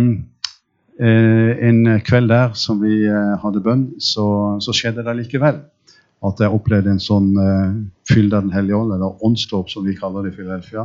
en 1.03 1.87
kveld 2.07 2.31
der 2.31 2.53
som 2.59 2.83
vi 2.83 3.03
eh, 3.09 3.37
hadde 3.43 3.63
bønn, 3.65 3.87
så, 3.99 4.27
så 4.63 4.75
skjedde 4.77 5.05
det 5.07 5.17
likevel 5.19 5.63
at 6.23 6.43
jeg 6.43 6.55
opplevde 6.55 6.93
en 6.93 7.03
sånn 7.03 7.33
uh, 7.35 7.73
fylde 8.07 8.39
av 8.39 8.45
Den 8.47 8.55
hellige 8.55 8.79
ånd, 8.79 8.93
eller 8.95 9.25
åndsdåp, 9.27 9.71
som 9.73 9.87
vi 9.87 9.97
kaller 9.99 10.23
det 10.23 10.33
i 10.33 10.37
Filelfia. 10.37 10.85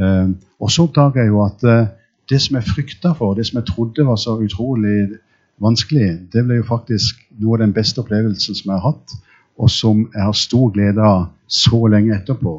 Uh, 0.00 0.32
og 0.62 0.72
så 0.72 0.86
oppdaga 0.86 1.20
jeg 1.20 1.32
jo 1.32 1.42
at 1.44 1.66
uh, 1.68 1.90
det 2.32 2.40
som 2.40 2.56
jeg 2.56 2.70
frykta 2.70 3.12
for, 3.18 3.36
det 3.36 3.44
som 3.48 3.60
jeg 3.60 3.68
trodde 3.68 4.06
var 4.08 4.16
så 4.20 4.38
utrolig 4.40 5.18
vanskelig, 5.62 6.08
det 6.32 6.46
ble 6.46 6.62
jo 6.62 6.68
faktisk 6.70 7.20
noe 7.42 7.58
av 7.58 7.66
den 7.66 7.76
beste 7.76 8.00
opplevelsen 8.00 8.56
som 8.56 8.72
jeg 8.72 8.80
har 8.80 8.94
hatt, 8.94 9.16
og 9.60 9.68
som 9.70 10.06
jeg 10.06 10.24
har 10.24 10.38
stor 10.40 10.72
glede 10.72 11.04
av 11.04 11.26
så 11.52 11.82
lenge 11.92 12.16
etterpå. 12.16 12.56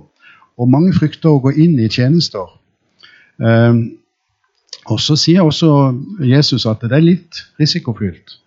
Og 0.62 0.70
mange 0.70 0.94
frykter 0.94 1.34
å 1.34 1.42
gå 1.42 1.56
inn 1.66 1.80
i 1.82 1.90
tjenester. 1.90 2.54
Uh, 3.42 3.90
og 4.86 5.00
Så 5.00 5.16
sier 5.16 5.42
også 5.42 5.94
Jesus 6.20 6.66
at 6.66 6.82
det 6.82 6.92
er 6.92 7.04
litt 7.04 7.44
risikofylt, 7.60 8.40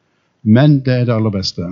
men 0.44 0.80
det 0.84 0.94
er 0.94 1.04
det 1.08 1.14
aller 1.14 1.32
beste. 1.32 1.70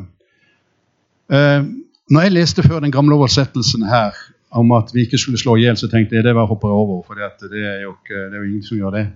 Eh, 1.32 1.66
når 2.10 2.20
jeg 2.26 2.32
leste 2.32 2.62
før 2.62 2.80
den 2.80 2.92
gamle 2.92 3.16
oversettelsen 3.16 3.84
her 3.88 4.16
om 4.50 4.72
at 4.72 4.90
vi 4.94 5.04
ikke 5.04 5.18
skulle 5.18 5.40
slå 5.40 5.56
i 5.56 5.64
hjel, 5.64 5.76
så 5.76 5.88
tenkte 5.90 6.16
jeg 6.16 6.24
det 6.24 6.34
var 6.34 6.46
hopper 6.46 6.68
over, 6.68 7.02
for 7.06 7.14
det 7.14 7.60
er 7.64 7.82
jo 7.84 8.42
ingen 8.42 8.62
som 8.62 8.78
gjør 8.78 8.90
det. 8.90 9.06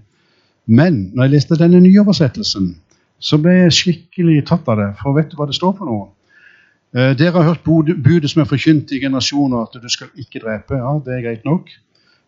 Men 0.66 1.10
når 1.14 1.24
jeg 1.24 1.32
leste 1.32 1.58
denne 1.58 1.80
nye 1.80 2.00
oversettelsen, 2.00 2.72
så 3.18 3.38
ble 3.40 3.54
jeg 3.54 3.76
skikkelig 3.76 4.42
tatt 4.46 4.68
av 4.68 4.78
det. 4.78 4.88
For 5.00 5.16
vet 5.16 5.30
du 5.30 5.36
hva 5.38 5.46
det 5.48 5.56
står 5.56 5.74
for 5.78 5.88
noe? 5.88 6.08
Eh, 6.96 7.14
dere 7.18 7.36
har 7.36 7.50
hørt 7.50 7.64
budet 7.64 8.30
som 8.30 8.42
er 8.42 8.48
forkynt 8.48 8.92
i 8.92 9.00
generasjoner, 9.02 9.64
at 9.64 9.80
du 9.80 9.88
skal 9.92 10.10
ikke 10.16 10.42
drepe. 10.44 10.76
Ja, 10.76 10.94
det 11.04 11.16
er 11.16 11.24
greit 11.24 11.48
nok. 11.48 11.72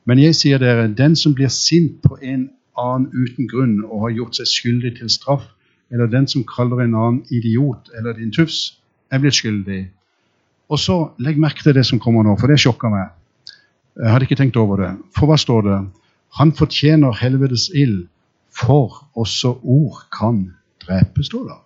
Men 0.08 0.20
jeg 0.20 0.36
sier 0.36 0.60
dere, 0.60 0.88
den 0.88 1.16
som 1.16 1.34
blir 1.36 1.52
sint 1.52 2.00
på 2.04 2.16
en 2.22 2.48
annen 2.80 3.08
uten 3.12 3.48
grunn 3.50 3.78
og 3.84 4.06
har 4.06 4.16
gjort 4.18 4.40
seg 4.40 4.50
skyldig 4.50 4.96
til 4.98 5.12
straff, 5.12 5.46
eller 5.90 6.10
den 6.10 6.28
som 6.30 6.46
kaller 6.46 6.84
en 6.84 6.94
annen 6.94 7.22
idiot 7.34 7.90
eller 7.98 8.16
din 8.18 8.32
tufs, 8.32 8.80
er 9.10 9.22
blitt 9.22 9.38
skyldig. 9.38 9.80
Og 10.70 10.78
så 10.78 10.96
legg 11.18 11.40
merke 11.42 11.64
til 11.66 11.74
det 11.74 11.86
som 11.86 11.98
kommer 12.02 12.26
nå, 12.26 12.36
for 12.38 12.50
det 12.50 12.60
sjokka 12.62 12.92
meg. 12.92 13.10
Jeg 13.98 14.12
hadde 14.12 14.28
ikke 14.28 14.38
tenkt 14.38 14.58
over 14.60 14.84
det. 14.84 14.92
For 15.16 15.26
hva 15.26 15.38
står 15.40 15.66
det? 15.66 15.78
Han 16.38 16.54
fortjener 16.54 17.16
helvetes 17.18 17.68
ild, 17.74 18.04
for 18.54 19.02
også 19.18 19.56
ord 19.62 20.04
kan 20.14 20.44
drepe, 20.82 21.24
står 21.26 21.48
det 21.48 21.58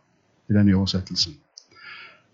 i 0.53 0.57
denne 0.57 0.77
oversettelsen. 0.77 1.37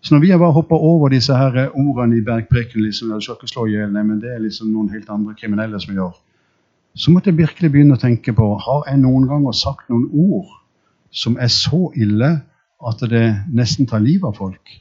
Så 0.01 0.15
når 0.15 0.21
vi 0.21 0.31
har 0.31 0.39
bare 0.39 0.57
hoppa 0.57 0.75
over 0.75 1.11
disse 1.13 1.35
her 1.37 1.69
ordene 1.75 2.17
i 2.17 2.25
bergpreken 2.25 2.83
liksom, 2.83 3.11
du 3.13 3.21
skal 3.21 3.37
ikke 3.37 3.51
slå 3.51 3.67
i 3.67 3.87
men 3.93 4.21
det 4.21 4.31
er 4.33 4.39
liksom 4.41 4.71
noen 4.73 4.89
helt 4.95 5.11
andre 5.11 5.35
kriminelle 5.35 5.81
som 5.81 5.95
gjør, 5.95 6.15
så 6.95 7.13
måtte 7.13 7.31
jeg 7.31 7.39
virkelig 7.39 7.71
begynne 7.73 7.97
å 7.97 8.03
tenke 8.03 8.35
på 8.37 8.47
har 8.65 8.87
jeg 8.89 9.01
noen 9.03 9.29
ganger 9.31 9.55
sagt 9.57 9.91
noen 9.93 10.09
ord 10.11 10.49
som 11.11 11.37
er 11.43 11.51
så 11.53 11.91
ille 11.99 12.31
at 12.87 13.03
det 13.11 13.27
nesten 13.53 13.89
tar 13.91 14.03
livet 14.03 14.31
av 14.31 14.39
folk. 14.39 14.73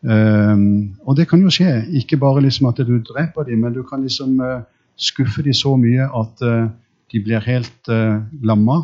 Um, 0.00 0.96
og 1.04 1.16
det 1.18 1.26
kan 1.28 1.42
jo 1.44 1.52
skje. 1.52 1.84
Ikke 2.00 2.18
bare 2.20 2.42
liksom 2.44 2.68
at 2.70 2.80
du 2.84 2.98
dreper 3.04 3.46
dem, 3.48 3.64
men 3.64 3.74
du 3.74 3.82
kan 3.86 4.02
liksom 4.04 4.38
uh, 4.40 4.62
skuffe 4.96 5.44
dem 5.44 5.56
så 5.56 5.74
mye 5.80 6.06
at 6.06 6.44
uh, 6.44 6.70
de 7.12 7.22
blir 7.24 7.44
helt 7.44 7.92
uh, 7.92 8.20
lamma. 8.44 8.82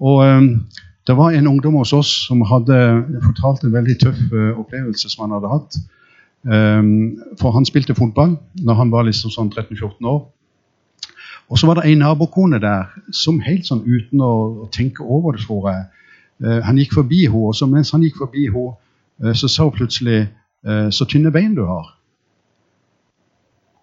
Og 0.00 0.24
um, 0.24 0.48
det 1.04 1.16
var 1.16 1.32
en 1.32 1.50
ungdom 1.50 1.76
hos 1.80 1.92
oss 1.92 2.12
som 2.28 2.44
hadde 2.48 2.76
fortalt 3.26 3.64
en 3.64 3.74
veldig 3.74 3.98
tøff 4.00 4.20
opplevelse 4.56 5.10
som 5.12 5.26
han 5.26 5.34
hadde 5.36 5.50
hatt. 5.52 5.76
Um, 6.44 7.18
for 7.40 7.52
han 7.56 7.64
spilte 7.68 7.96
fotball 7.96 8.38
når 8.64 8.78
han 8.80 8.92
var 8.92 9.04
liksom 9.08 9.32
sånn 9.32 9.52
13-14 9.52 10.08
år. 10.08 10.22
Og 11.48 11.58
så 11.58 11.66
var 11.66 11.74
det 11.74 11.84
ei 11.88 11.94
nabokone 11.94 12.58
der 12.60 12.88
som 13.12 13.40
helt 13.44 13.66
sånn 13.68 13.84
uten 13.84 14.22
å, 14.24 14.68
tenke 14.72 15.04
over 15.04 15.36
det, 15.36 15.44
tror 15.44 15.68
jeg 15.70 15.82
uh, 16.44 16.60
Han 16.64 16.78
gikk 16.80 16.96
forbi 16.96 17.26
henne, 17.26 17.50
og 17.50 17.54
så 17.56 17.68
mens 17.70 17.92
han 17.92 18.02
gikk 18.02 18.16
forbi 18.22 18.46
henne, 18.48 18.76
uh, 19.24 19.34
så 19.36 19.48
sa 19.48 19.68
hun 19.68 19.76
plutselig 19.76 20.24
uh, 20.66 20.88
'Så 20.90 21.04
tynne 21.04 21.30
bein 21.30 21.54
du 21.54 21.64
har'. 21.68 21.92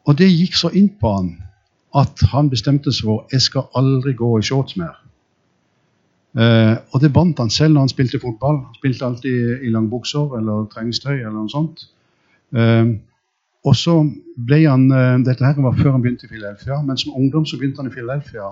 Og 0.08 0.18
det 0.18 0.32
gikk 0.32 0.58
så 0.58 0.70
inn 0.74 0.90
på 0.90 1.14
han 1.16 1.38
at 1.96 2.24
han 2.32 2.50
bestemte 2.50 2.92
seg 2.92 3.06
for 3.06 3.28
'Jeg 3.32 3.42
skal 3.42 3.70
aldri 3.76 4.14
gå 4.14 4.38
i 4.40 4.42
shorts 4.42 4.78
mer'. 4.78 4.98
Og 6.94 7.02
det 7.02 7.14
bandt 7.14 7.40
han 7.40 7.50
selv 7.50 7.74
når 7.74 7.82
han 7.82 7.90
spilte 7.90 8.20
fotball. 8.20 8.56
Han 8.56 8.76
spilte 8.76 9.06
alltid 9.06 9.64
i 9.64 9.70
langbukser 9.70 10.38
eller 10.38 10.66
treningstøy 10.72 11.18
eller 11.20 11.36
noe 11.36 11.50
sånt. 11.52 11.90
Eh, 12.56 12.86
og 13.62 13.76
så 13.78 13.96
ble 14.42 14.64
han 14.66 14.88
eh, 14.90 15.20
Dette 15.26 15.46
her 15.46 15.60
var 15.62 15.78
før 15.78 15.94
han 15.96 16.02
begynte 16.02 16.26
i 16.26 16.32
Philadelphia, 16.32 16.82
men 16.86 16.98
som 16.98 17.14
ungdom 17.18 17.46
så 17.46 17.60
begynte 17.60 17.84
han 17.84 17.92
i 17.92 17.94
Philadelphia. 17.94 18.50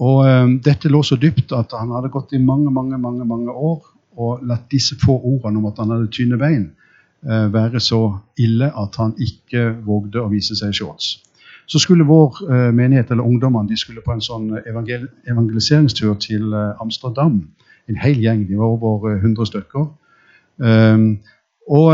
Og 0.00 0.26
eh, 0.28 0.50
dette 0.64 0.92
lå 0.92 1.00
så 1.06 1.16
dypt 1.20 1.54
at 1.56 1.72
han 1.76 1.94
hadde 1.96 2.12
gått 2.12 2.34
i 2.36 2.42
mange 2.42 2.72
mange, 2.72 2.98
mange, 2.98 3.24
mange 3.24 3.52
år 3.52 3.80
og 4.20 4.44
latt 4.44 4.66
disse 4.72 4.96
få 5.00 5.14
ordene 5.16 5.60
om 5.60 5.68
at 5.70 5.78
han 5.80 5.92
hadde 5.94 6.10
tynne 6.12 6.36
bein, 6.40 6.70
eh, 7.24 7.46
være 7.52 7.80
så 7.80 8.02
ille 8.40 8.68
at 8.82 8.96
han 9.00 9.14
ikke 9.16 9.70
vågde 9.86 10.20
å 10.20 10.30
vise 10.32 10.56
seg 10.58 10.74
i 10.74 10.78
shorts. 10.80 11.14
Så 11.70 11.78
skulle 11.78 12.04
vår 12.04 12.42
eh, 12.50 12.70
menighet 12.74 13.12
eller 13.14 13.24
ungdommene 13.24 13.70
de 13.70 13.78
skulle 13.78 14.02
på 14.04 14.12
en 14.12 14.24
sånn 14.24 14.50
evangel 14.66 15.06
evangeliseringstur 15.30 16.16
til 16.20 16.52
eh, 16.52 16.82
Amsterdam. 16.82 17.40
En 17.88 18.00
hel 18.02 18.18
gjeng. 18.20 18.44
De 18.48 18.58
var 18.58 18.74
over 18.74 19.16
100 19.16 19.48
stykker. 19.48 19.86
Um, 20.60 21.04
og 21.70 21.88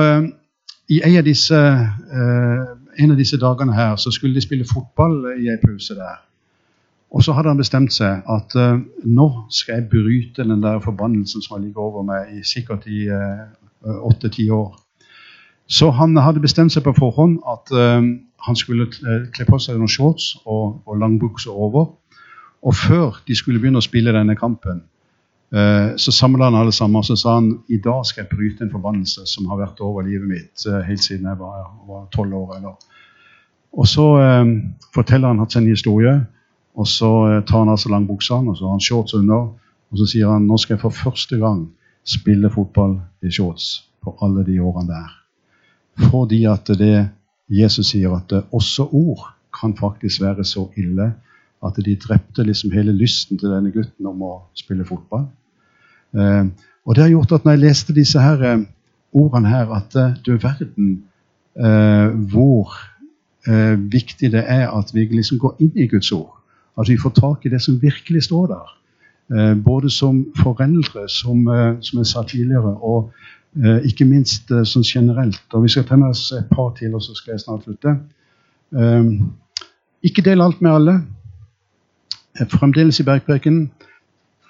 i 0.88 1.00
en 1.04 1.16
av, 1.18 1.24
disse, 1.24 1.56
eh, 1.56 3.02
en 3.02 3.10
av 3.10 3.18
disse 3.18 3.38
dagene 3.42 3.74
her 3.74 3.96
så 3.96 4.12
skulle 4.14 4.34
de 4.34 4.44
spille 4.44 4.66
fotball 4.68 5.32
i 5.34 5.48
en 5.50 5.62
pause 5.64 5.94
der. 5.94 6.22
Og 7.10 7.22
så 7.24 7.32
hadde 7.32 7.48
han 7.48 7.60
bestemt 7.60 7.94
seg 7.94 8.26
at 8.28 8.54
uh, 8.58 8.80
nå 9.06 9.26
skal 9.54 9.78
jeg 9.78 9.88
bryte 9.88 10.44
den 10.44 10.62
der 10.62 10.80
forbannelsen 10.82 11.42
som 11.42 11.54
har 11.54 11.62
ligget 11.62 11.78
over 11.80 12.02
meg 12.04 12.32
i 12.34 12.42
sikkert 12.44 12.82
i 12.90 13.06
åtte-ti 13.86 14.48
uh, 14.50 14.56
år. 14.56 14.74
Så 15.66 15.90
han 15.94 16.16
hadde 16.18 16.42
bestemt 16.42 16.74
seg 16.74 16.82
på 16.84 16.96
forhånd 16.98 17.38
at 17.46 17.72
uh, 17.72 18.02
han 18.46 18.58
skulle 18.58 18.90
kle 18.90 19.46
på 19.48 19.60
seg 19.62 19.78
noen 19.78 19.90
shorts 19.90 20.34
og, 20.44 20.82
og 20.84 20.98
langbukse 20.98 21.50
over. 21.50 21.94
Og 22.66 22.74
før 22.74 23.22
de 23.26 23.38
skulle 23.38 23.62
begynne 23.62 23.80
å 23.80 23.86
spille 23.86 24.12
denne 24.12 24.36
kampen, 24.36 24.82
Eh, 24.82 24.95
så 25.96 26.12
samla 26.12 26.48
han 26.48 26.56
alle 26.58 26.72
sammen 26.74 26.98
og 26.98 27.04
så 27.06 27.14
sa 27.16 27.34
han, 27.36 27.52
i 27.70 27.78
dag 27.78 28.02
skal 28.06 28.24
jeg 28.24 28.32
bryte 28.32 28.64
en 28.64 28.72
forbannelse 28.72 29.26
som 29.30 29.46
har 29.46 29.60
vært 29.60 29.80
over 29.84 30.02
livet 30.02 30.26
mitt 30.28 30.64
eh, 30.66 30.80
helt 30.88 31.04
siden 31.04 31.28
jeg 31.30 31.38
var 31.38 32.08
tolv 32.14 32.34
år. 32.34 32.56
Eller. 32.56 32.74
Og 33.72 33.86
så 33.86 34.06
eh, 34.20 34.50
forteller 34.94 35.30
han 35.30 35.38
hatt 35.38 35.54
sin 35.54 35.68
historie, 35.70 36.16
og 36.74 36.88
så 36.90 37.10
eh, 37.28 37.42
tar 37.46 37.62
han 37.62 37.72
altså 37.72 37.92
langbuksene 37.92 38.50
og 38.50 38.58
så 38.58 38.66
har 38.66 38.74
han 38.74 38.84
shorts 38.88 39.14
under. 39.14 39.52
Og 39.92 40.00
så 40.00 40.08
sier 40.10 40.32
han 40.34 40.48
nå 40.48 40.58
skal 40.58 40.76
jeg 40.76 40.82
for 40.82 40.98
første 41.04 41.38
gang 41.38 41.68
spille 42.06 42.50
fotball 42.50 42.98
i 43.22 43.30
shorts 43.30 43.86
på 44.02 44.16
alle 44.22 44.42
de 44.46 44.58
årene 44.62 44.90
der. 44.90 45.14
Fordi 46.10 46.42
at 46.50 46.68
det 46.78 47.08
Jesus 47.48 47.92
sier 47.92 48.16
at 48.16 48.32
også 48.52 48.88
ord 48.90 49.28
kan 49.54 49.76
faktisk 49.78 50.20
være 50.20 50.44
så 50.44 50.66
ille 50.76 51.12
at 51.64 51.78
de 51.84 51.96
drepte 51.96 52.44
liksom 52.44 52.72
hele 52.74 52.92
lysten 52.92 53.38
til 53.40 53.52
denne 53.52 53.72
gutten 53.74 54.08
om 54.08 54.22
å 54.22 54.32
spille 54.58 54.86
fotball. 54.86 55.26
Eh, 56.16 56.44
og 56.86 56.94
det 56.94 57.02
har 57.02 57.12
gjort 57.12 57.32
at 57.36 57.46
når 57.46 57.56
jeg 57.56 57.64
leste 57.64 57.96
disse 57.96 58.22
her, 58.22 58.42
eh, 58.44 58.64
ordene 59.16 59.50
her, 59.50 59.72
at 59.74 59.96
eh, 59.96 60.16
du 60.26 60.36
verden 60.36 60.90
eh, 61.56 62.08
hvor 62.32 62.76
eh, 63.48 63.76
viktig 63.92 64.32
det 64.34 64.44
er 64.44 64.68
at 64.70 64.92
vi 64.94 65.08
liksom 65.10 65.40
går 65.42 65.56
inn 65.64 65.72
i 65.74 65.88
Guds 65.90 66.12
ord. 66.12 66.34
At 66.78 66.90
vi 66.90 66.98
får 67.00 67.16
tak 67.16 67.46
i 67.46 67.52
det 67.52 67.62
som 67.64 67.80
virkelig 67.82 68.26
står 68.28 68.50
der. 68.52 68.74
Eh, 69.32 69.54
både 69.56 69.90
som 69.90 70.26
foreldre, 70.42 71.08
som, 71.08 71.46
som 71.80 72.02
jeg 72.02 72.12
sa 72.12 72.22
tidligere, 72.22 72.76
og 72.76 73.12
ikke 73.88 74.04
minst 74.04 74.50
sånn 74.68 74.84
generelt. 74.84 75.46
Og 75.56 75.62
Vi 75.64 75.70
skal 75.72 75.86
ta 75.88 75.96
med 75.96 76.10
oss 76.12 76.26
et 76.36 76.44
par 76.50 76.74
til, 76.76 76.92
og 76.92 77.00
så 77.00 77.14
skal 77.16 77.32
jeg 77.32 77.40
snart 77.40 77.62
slutte. 77.64 77.94
ikke 80.04 80.24
del 80.26 80.42
alt 80.44 80.60
med 80.60 80.70
alle 80.70 80.96
fremdeles 82.52 83.00
i 83.00 83.06
bergpreken 83.06 83.66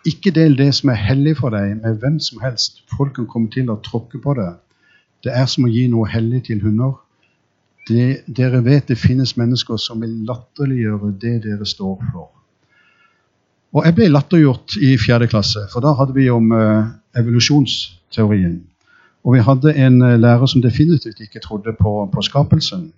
ikke 0.06 0.30
del 0.30 0.54
det 0.58 0.68
som 0.74 0.90
er 0.92 1.00
hellig 1.00 1.36
for 1.40 1.50
deg, 1.54 1.80
med 1.82 1.98
hvem 2.02 2.20
som 2.22 2.40
helst. 2.44 2.84
Folk 2.96 3.16
kan 3.16 3.26
komme 3.26 3.50
til 3.50 3.70
å 3.72 3.80
tråkke 3.82 4.20
på 4.22 4.36
det. 4.38 4.52
Det 5.24 5.32
er 5.34 5.48
som 5.50 5.66
å 5.66 5.72
gi 5.72 5.86
noe 5.90 6.06
hellig 6.10 6.44
til 6.46 6.62
hunder. 6.62 6.94
Det, 7.88 8.22
dere 8.26 8.62
vet 8.66 8.88
det 8.90 8.98
finnes 8.98 9.36
mennesker 9.38 9.78
som 9.82 10.02
vil 10.02 10.14
latterliggjøre 10.28 11.12
det 11.22 11.36
dere 11.46 11.66
står 11.66 11.98
for. 12.12 12.30
Og 13.76 13.84
Jeg 13.84 13.94
ble 13.96 14.08
latterliggjort 14.08 14.78
i 14.82 14.94
fjerde 14.98 15.28
klasse, 15.30 15.66
for 15.72 15.84
da 15.84 15.92
hadde 15.98 16.14
vi 16.16 16.28
om 16.30 16.52
uh, 16.54 16.86
evolusjonsteorien. 17.18 18.60
Og 19.26 19.34
vi 19.34 19.42
hadde 19.42 19.74
en 19.74 19.98
uh, 20.02 20.14
lærer 20.16 20.46
som 20.46 20.62
definitivt 20.62 21.20
ikke 21.20 21.42
trodde 21.44 21.74
på, 21.78 21.98
på 22.12 22.22
skapelsen. 22.22 22.92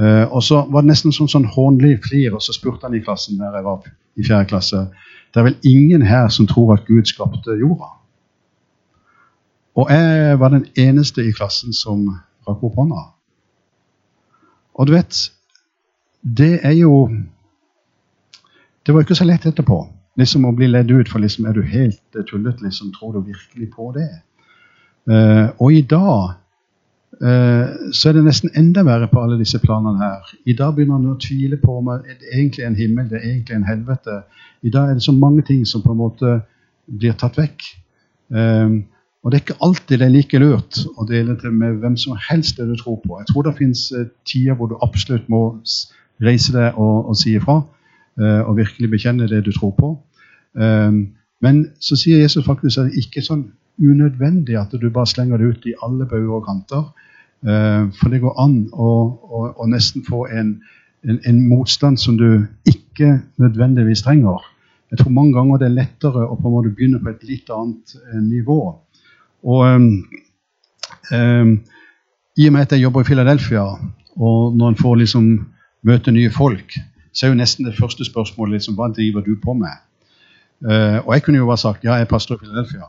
Uh, 0.00 0.24
og 0.28 0.42
så 0.44 0.62
var 0.68 0.84
det 0.84 0.92
nesten 0.92 1.14
sånn, 1.14 1.30
sånn 1.30 1.48
hånlig 1.48 1.98
flir, 2.04 2.34
og 2.36 2.42
så 2.44 2.52
spurte 2.52 2.84
han 2.84 2.96
i 2.96 3.02
klassen 3.04 3.38
der 3.40 3.54
jeg 3.56 3.64
var 3.64 3.86
i 4.16 4.24
fjerde 4.26 4.50
klasse. 4.50 4.82
Det 5.32 5.40
er 5.40 5.48
vel 5.48 5.68
ingen 5.68 6.04
her 6.04 6.28
som 6.32 6.48
tror 6.48 6.74
at 6.76 6.84
Gud 6.88 7.08
skapte 7.08 7.56
jorda. 7.60 7.92
Og 9.76 9.90
jeg 9.92 10.38
var 10.40 10.52
den 10.52 10.66
eneste 10.80 11.24
i 11.24 11.34
klassen 11.36 11.72
som 11.76 12.06
rakk 12.48 12.62
opp 12.64 12.78
hånda. 12.80 13.02
Og 14.76 14.88
du 14.88 14.92
vet, 14.96 15.18
det 16.20 16.60
er 16.62 16.76
jo 16.76 17.08
Det 18.86 18.94
var 18.94 19.02
ikke 19.02 19.16
så 19.18 19.24
lett 19.26 19.42
etterpå 19.48 19.80
liksom 20.16 20.46
å 20.48 20.54
bli 20.56 20.68
ledd 20.70 20.90
ut, 20.92 21.08
for 21.10 21.22
liksom, 21.22 21.46
er 21.48 21.56
du 21.56 21.62
helt 21.66 22.18
tullete? 22.28 22.64
Liksom, 22.64 22.92
tror 22.94 23.16
du 23.16 23.32
virkelig 23.32 23.70
på 23.74 23.90
det? 23.96 24.08
Uh, 25.10 25.52
og 25.62 25.74
i 25.74 25.82
dag 25.86 26.36
så 27.16 28.08
er 28.10 28.12
det 28.12 28.24
nesten 28.26 28.50
enda 28.58 28.82
verre 28.84 29.06
på 29.08 29.22
alle 29.22 29.38
disse 29.40 29.58
planene 29.62 29.96
her. 30.02 30.32
I 30.44 30.52
dag 30.52 30.74
begynner 30.74 30.98
han 30.98 31.14
å 31.14 31.20
tvile 31.22 31.56
på 31.56 31.78
om 31.78 31.88
det 32.04 32.18
egentlig 32.32 32.64
er 32.64 32.68
en 32.68 32.76
himmel, 32.76 33.06
det 33.08 33.20
er 33.20 33.30
egentlig 33.30 33.56
en 33.56 33.68
helvete. 33.68 34.18
I 34.62 34.72
dag 34.74 34.90
er 34.90 34.98
det 34.98 35.04
så 35.06 35.14
mange 35.16 35.42
ting 35.46 35.62
som 35.68 35.84
på 35.84 35.94
en 35.94 36.02
måte 36.02 36.34
blir 36.86 37.16
tatt 37.18 37.38
vekk. 37.38 37.64
Um, 38.28 38.84
og 39.22 39.32
det 39.32 39.38
er 39.38 39.44
ikke 39.44 39.64
alltid 39.64 39.98
det 39.98 40.06
er 40.06 40.14
like 40.14 40.38
lurt 40.42 40.80
å 40.96 41.06
dele 41.08 41.36
det 41.40 41.52
med 41.54 41.80
hvem 41.82 41.96
som 41.98 42.18
helst 42.28 42.60
det 42.60 42.68
du 42.68 42.76
tror 42.78 43.00
på. 43.02 43.18
Jeg 43.20 43.30
tror 43.30 43.46
det 43.46 43.56
fins 43.58 43.88
uh, 43.96 44.06
tider 44.28 44.58
hvor 44.58 44.70
du 44.70 44.76
absolutt 44.84 45.28
må 45.32 45.42
reise 46.22 46.54
deg 46.54 46.76
og, 46.76 47.10
og 47.10 47.16
si 47.18 47.36
ifra. 47.36 47.62
Og 48.16 48.54
virkelig 48.56 48.88
bekjenne 48.88 49.26
det 49.28 49.42
du 49.44 49.50
tror 49.52 49.74
på. 49.76 49.90
Men 51.44 51.58
så 51.84 51.98
sier 52.00 52.22
Jesus 52.22 52.46
faktisk 52.46 52.78
at 52.80 52.86
det 52.88 53.02
ikke 53.02 53.20
er 53.20 53.26
sånn 53.26 53.42
unødvendig 53.78 54.56
at 54.58 54.72
du 54.72 54.90
bare 54.90 55.06
slenger 55.06 55.36
det 55.40 55.50
ut 55.50 55.66
i 55.66 55.74
alle 55.84 56.06
bauger 56.08 56.40
og 56.40 56.46
kanter. 56.46 56.84
Eh, 57.44 57.84
for 58.00 58.10
det 58.10 58.22
går 58.22 58.38
an 58.40 58.56
å, 58.72 58.90
å, 59.22 59.42
å 59.60 59.68
nesten 59.68 60.04
få 60.06 60.24
en, 60.32 60.56
en, 61.04 61.18
en, 61.20 61.40
motstand 61.48 62.00
som 62.00 62.16
du 62.18 62.46
ikke 62.66 63.20
nødvendigvis 63.42 64.02
trenger. 64.06 64.40
Jeg 64.90 65.00
tror 65.00 65.12
mange 65.12 65.36
ganger 65.36 65.60
det 65.60 65.68
er 65.68 65.76
lettere 65.76 66.24
å 66.24 66.38
på 66.38 66.48
en 66.48 66.56
måte 66.56 66.72
begynne 66.74 67.02
på 67.02 67.12
et 67.12 67.26
litt 67.28 67.52
annet 67.52 67.96
eh, 68.00 68.20
nivå. 68.22 68.60
Og 69.46 69.62
um, 69.68 69.88
um, 71.12 71.52
I 72.36 72.48
og 72.48 72.54
med 72.54 72.66
at 72.66 72.74
jeg 72.74 72.86
jobber 72.86 73.04
i 73.04 73.08
Philadelphia, 73.10 73.66
og 74.16 74.56
når 74.56 74.72
en 74.72 74.80
får 74.80 75.00
liksom 75.02 75.28
møte 75.86 76.14
nye 76.14 76.32
folk, 76.32 76.78
så 77.12 77.26
er 77.26 77.34
jo 77.34 77.38
nesten 77.38 77.68
det 77.68 77.76
første 77.76 78.04
spørsmålet 78.04 78.58
liksom, 78.58 78.76
hva 78.78 78.88
driver 78.92 79.22
du 79.24 79.36
på 79.42 79.54
med? 79.56 79.84
Uh, 80.64 81.04
og 81.04 81.12
jeg 81.14 81.26
kunne 81.26 81.42
jo 81.42 81.48
bare 81.50 81.60
sagt 81.60 81.84
ja, 81.84 81.98
jeg 81.98 82.08
er 82.08 82.10
pastor 82.10 82.40
i 82.40 82.46
Philadelphia. 82.46 82.88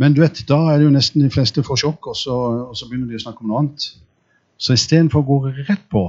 Men 0.00 0.14
du 0.14 0.22
vet, 0.24 0.40
da 0.48 0.58
er 0.72 0.80
det 0.80 0.88
jo 0.88 0.94
nesten 0.94 1.22
de 1.22 1.30
fleste 1.30 1.62
får 1.62 1.84
sjokk, 1.84 2.10
og 2.10 2.16
så, 2.18 2.34
og 2.70 2.74
så 2.78 2.88
begynner 2.88 3.12
de 3.12 3.20
å 3.20 3.24
snakke 3.24 3.44
om 3.44 3.52
noe 3.52 3.62
annet. 3.62 3.86
Så 4.58 4.74
istedenfor 4.74 5.22
å 5.22 5.28
gå 5.28 5.38
rett 5.68 5.84
på, 5.90 6.04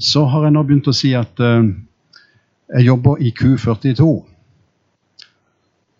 så 0.00 0.24
har 0.28 0.46
jeg 0.46 0.54
nå 0.56 0.64
begynt 0.66 0.90
å 0.90 0.96
si 0.96 1.14
at 1.16 1.40
uh, 1.40 1.62
jeg 2.74 2.88
jobber 2.88 3.20
i 3.22 3.32
Q42. 3.36 4.08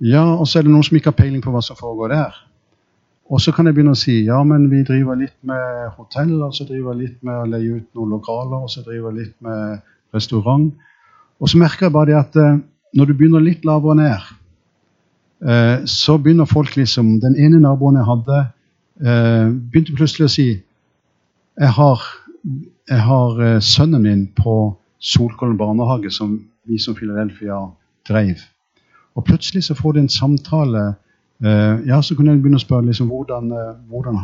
Ja, 0.05 0.25
og 0.35 0.49
så 0.50 0.59
er 0.59 0.67
det 0.67 0.75
noen 0.75 0.85
som 0.85 0.99
ikke 0.99 1.12
har 1.12 1.21
peiling 1.21 1.45
på 1.45 1.53
hva 1.55 1.62
som 1.64 1.79
foregår 1.79 2.12
der. 2.12 2.41
Og 3.33 3.41
så 3.41 3.55
kan 3.57 3.64
jeg 3.64 3.76
begynne 3.76 3.95
å 3.95 3.99
si 3.99 4.19
ja, 4.26 4.43
men 4.45 4.67
vi 4.69 4.83
driver 4.85 5.17
litt 5.17 5.37
med 5.49 5.95
hotell, 5.97 6.35
og 6.45 6.53
så 6.57 6.67
driver 6.69 6.93
jeg 6.93 7.00
litt 7.00 7.21
med 7.25 7.41
å 7.41 7.49
leie 7.49 7.79
ut 7.79 7.88
noen 7.97 8.17
lokaler, 8.19 8.67
og 8.67 8.73
så 8.73 8.85
driver 8.85 9.14
jeg 9.14 9.23
litt 9.23 9.37
med 9.47 9.81
restaurant. 10.17 10.69
Og 11.41 11.50
så 11.50 11.61
merker 11.61 11.88
jeg 11.88 11.97
bare 11.97 12.12
det 12.12 12.19
at 12.21 12.41
uh, 12.41 12.59
når 12.95 13.09
du 13.09 13.17
begynner 13.17 13.45
litt 13.45 13.64
lavere 13.64 13.97
ned, 14.03 14.35
så 15.87 16.17
begynner 16.19 16.49
folk 16.49 16.77
liksom 16.77 17.19
Den 17.21 17.35
ene 17.37 17.59
naboen 17.61 17.99
jeg 17.99 18.07
hadde, 18.09 18.37
eh, 19.05 19.51
begynte 19.53 19.97
plutselig 19.97 20.25
å 20.25 20.33
si 20.33 20.47
Jeg 21.61 21.73
har, 21.77 22.01
jeg 22.89 23.03
har 23.05 23.43
eh, 23.43 23.61
sønnen 23.61 24.03
min 24.03 24.27
på 24.35 24.77
Solkollen 24.99 25.59
barnehage, 25.61 26.11
som 26.11 26.39
vi 26.65 26.79
som 26.79 26.95
Philadelphia 26.97 27.59
dreiv. 28.09 28.41
Og 29.15 29.25
plutselig 29.25 29.65
så 29.65 29.75
får 29.75 29.93
du 29.93 30.01
en 30.01 30.09
samtale. 30.09 30.95
Ja, 31.85 32.01
Så 32.01 32.15
kunne 32.15 32.33
jeg 32.33 32.41
begynne 32.41 32.57
å 32.57 32.63
spørre 32.63 32.87
liksom, 32.87 33.11
hvordan, 33.13 33.53
hvordan 33.91 34.17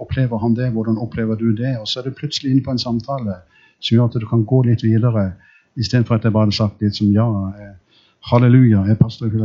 opplever 0.00 0.38
han 0.38 0.54
det, 0.54 0.70
hvordan 0.72 0.98
opplever 0.98 1.36
du 1.36 1.52
det? 1.52 1.76
Og 1.80 1.88
så 1.88 2.00
er 2.00 2.08
du 2.08 2.16
plutselig 2.16 2.52
inne 2.52 2.64
på 2.64 2.70
en 2.70 2.78
samtale 2.78 3.36
som 3.80 3.96
gjør 3.96 4.08
at 4.08 4.20
du 4.20 4.26
kan 4.26 4.44
gå 4.48 4.62
litt 4.68 4.84
videre, 4.84 5.32
istedenfor 5.76 6.16
at 6.16 6.24
jeg 6.24 6.32
bare 6.32 6.48
hadde 6.48 6.56
sagt 6.56 6.82
litt 6.82 6.96
som 6.96 7.10
ja, 7.12 7.26
eh, 7.58 7.74
halleluja, 8.30 8.84
jeg 8.84 8.96
er 8.96 9.00
pastor 9.00 9.28
i. 9.28 9.42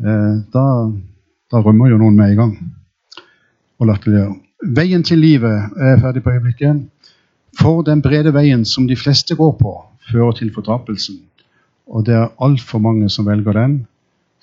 Eh, 0.00 0.36
da, 0.52 0.64
da 1.50 1.62
rømmer 1.64 1.90
jo 1.90 1.98
noen 2.00 2.16
med 2.16 2.34
i 2.34 2.38
gang 2.38 2.54
og 3.80 3.88
latterliggjør. 3.88 4.34
Veien 4.76 5.04
til 5.06 5.22
livet 5.22 5.80
er 5.80 6.00
ferdig 6.02 6.22
på 6.22 6.34
øyeblikket. 6.34 6.82
For 7.60 7.82
den 7.82 8.02
brede 8.02 8.32
veien 8.34 8.64
som 8.68 8.86
de 8.88 8.96
fleste 8.96 9.34
går 9.36 9.56
på, 9.58 9.72
fører 10.10 10.36
til 10.36 10.52
fortapelsen. 10.54 11.22
Og 11.90 12.04
det 12.06 12.14
er 12.14 12.28
altfor 12.38 12.78
mange 12.78 13.08
som 13.10 13.26
velger 13.26 13.56
den. 13.56 13.80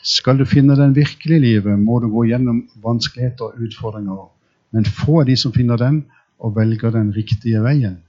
Skal 0.04 0.40
du 0.40 0.46
finne 0.46 0.76
den 0.76 0.96
virkelige 0.96 1.40
livet, 1.40 1.80
må 1.80 2.00
du 2.00 2.10
gå 2.12 2.26
gjennom 2.28 2.66
vanskeligheter 2.84 3.52
og 3.52 3.62
utfordringer. 3.64 4.28
Men 4.74 4.86
få 4.86 5.22
er 5.22 5.30
de 5.30 5.38
som 5.40 5.54
finner 5.54 5.78
den 5.80 6.04
og 6.40 6.56
velger 6.58 6.92
den 6.92 7.14
riktige 7.16 7.62
veien. 7.64 8.02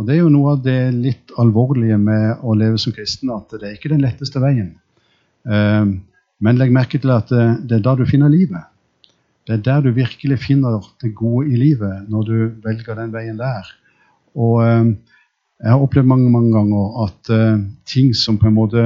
Og 0.00 0.06
Det 0.08 0.14
er 0.14 0.22
jo 0.22 0.32
noe 0.32 0.54
av 0.54 0.62
det 0.64 0.78
litt 0.96 1.32
alvorlige 1.36 1.98
med 2.00 2.40
å 2.40 2.54
leve 2.56 2.78
som 2.80 2.94
kristen, 2.96 3.28
at 3.34 3.52
det 3.52 3.66
er 3.68 3.74
ikke 3.76 3.90
den 3.92 4.00
letteste 4.00 4.40
veien. 4.40 4.70
Eh, 5.44 5.90
men 6.40 6.56
legg 6.56 6.72
merke 6.72 6.96
til 6.96 7.12
at 7.12 7.28
det 7.28 7.76
er 7.76 7.82
da 7.84 7.92
du 7.98 8.06
finner 8.08 8.32
livet. 8.32 8.64
Det 9.44 9.58
er 9.58 9.66
der 9.66 9.84
du 9.84 9.90
virkelig 9.92 10.38
finner 10.40 10.80
det 11.02 11.12
gode 11.18 11.50
i 11.52 11.58
livet, 11.60 12.08
når 12.08 12.24
du 12.30 12.36
velger 12.64 12.96
den 12.96 13.12
veien 13.12 13.36
der. 13.36 13.68
Og 14.40 14.62
eh, 14.64 14.88
jeg 15.60 15.74
har 15.74 15.84
opplevd 15.84 16.08
mange 16.08 16.32
mange 16.32 16.54
ganger 16.54 17.04
at 17.04 17.30
ting 17.84 18.14
som 18.16 18.38
på 18.40 18.48
en 18.48 18.56
måte 18.56 18.84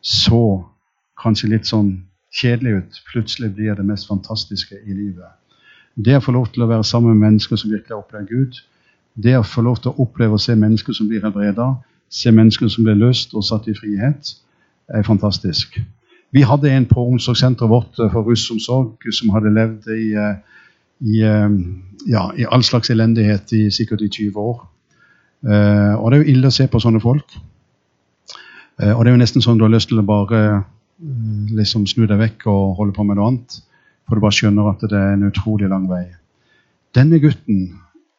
så 0.00 0.64
kanskje 1.20 1.50
litt 1.52 1.68
sånn 1.68 1.90
kjedelig 2.32 2.72
ut, 2.78 3.02
plutselig 3.12 3.52
blir 3.52 3.76
det 3.76 3.84
mest 3.84 4.08
fantastiske 4.08 4.80
i 4.80 4.96
livet. 4.96 5.28
Det 6.00 6.16
å 6.16 6.24
få 6.24 6.32
lov 6.32 6.48
til 6.54 6.64
å 6.64 6.70
være 6.70 6.86
sammen 6.88 7.12
med 7.12 7.26
mennesker 7.26 7.60
som 7.60 7.68
virkelig 7.72 7.92
har 7.92 8.00
opplevd 8.00 8.32
Gud, 8.32 8.62
det 9.18 9.36
å 9.38 9.46
få 9.46 9.64
lov 9.66 9.80
til 9.82 9.92
å 9.92 10.04
oppleve 10.04 10.38
å 10.38 10.42
se 10.42 10.54
mennesker 10.58 10.96
som 10.96 11.08
blir 11.10 11.24
helbreda, 11.24 11.72
se 12.08 12.32
mennesker 12.32 12.70
som 12.72 12.86
blir 12.86 12.98
løst 12.98 13.34
og 13.36 13.44
satt 13.46 13.68
i 13.68 13.76
frihet, 13.76 14.34
er 14.88 15.04
fantastisk. 15.06 15.80
Vi 16.32 16.44
hadde 16.44 16.70
en 16.70 16.86
på 16.88 17.02
omsorgssenteret 17.08 17.70
vårt 17.70 17.98
eh, 17.98 18.10
for 18.12 18.28
russomsorg 18.28 19.04
som 19.16 19.32
hadde 19.34 19.52
levd 19.52 19.88
i, 19.92 20.12
eh, 20.16 20.64
i, 21.00 21.20
ja, 22.08 22.24
i 22.36 22.46
all 22.48 22.64
slags 22.66 22.90
elendighet 22.90 23.52
i 23.56 23.68
sikkert 23.72 24.02
i 24.04 24.10
20 24.10 24.40
år. 24.42 24.64
Og 25.38 26.10
det 26.10 26.16
er 26.16 26.24
jo 26.24 26.32
ille 26.32 26.50
å 26.50 26.54
se 26.54 26.64
på 26.66 26.80
sånne 26.82 26.98
folk. 26.98 27.36
Og 28.82 29.04
det 29.04 29.06
er 29.06 29.14
jo 29.14 29.20
nesten 29.20 29.44
sånn 29.44 29.60
du 29.60 29.62
har 29.62 29.70
lyst 29.70 29.92
til 29.92 30.00
å 30.02 30.06
bare 30.06 30.40
liksom 31.54 31.86
snu 31.86 32.08
deg 32.10 32.18
vekk 32.18 32.48
og 32.50 32.80
holde 32.80 32.96
på 32.96 33.06
med 33.06 33.18
noe 33.18 33.28
annet. 33.30 33.60
For 34.08 34.18
du 34.18 34.24
bare 34.24 34.34
skjønner 34.34 34.72
at 34.72 34.82
det 34.82 34.98
er 34.98 35.14
en 35.14 35.28
utrolig 35.28 35.68
lang 35.70 35.86
vei. 35.90 36.08
Denne 36.96 37.20
gutten 37.22 37.68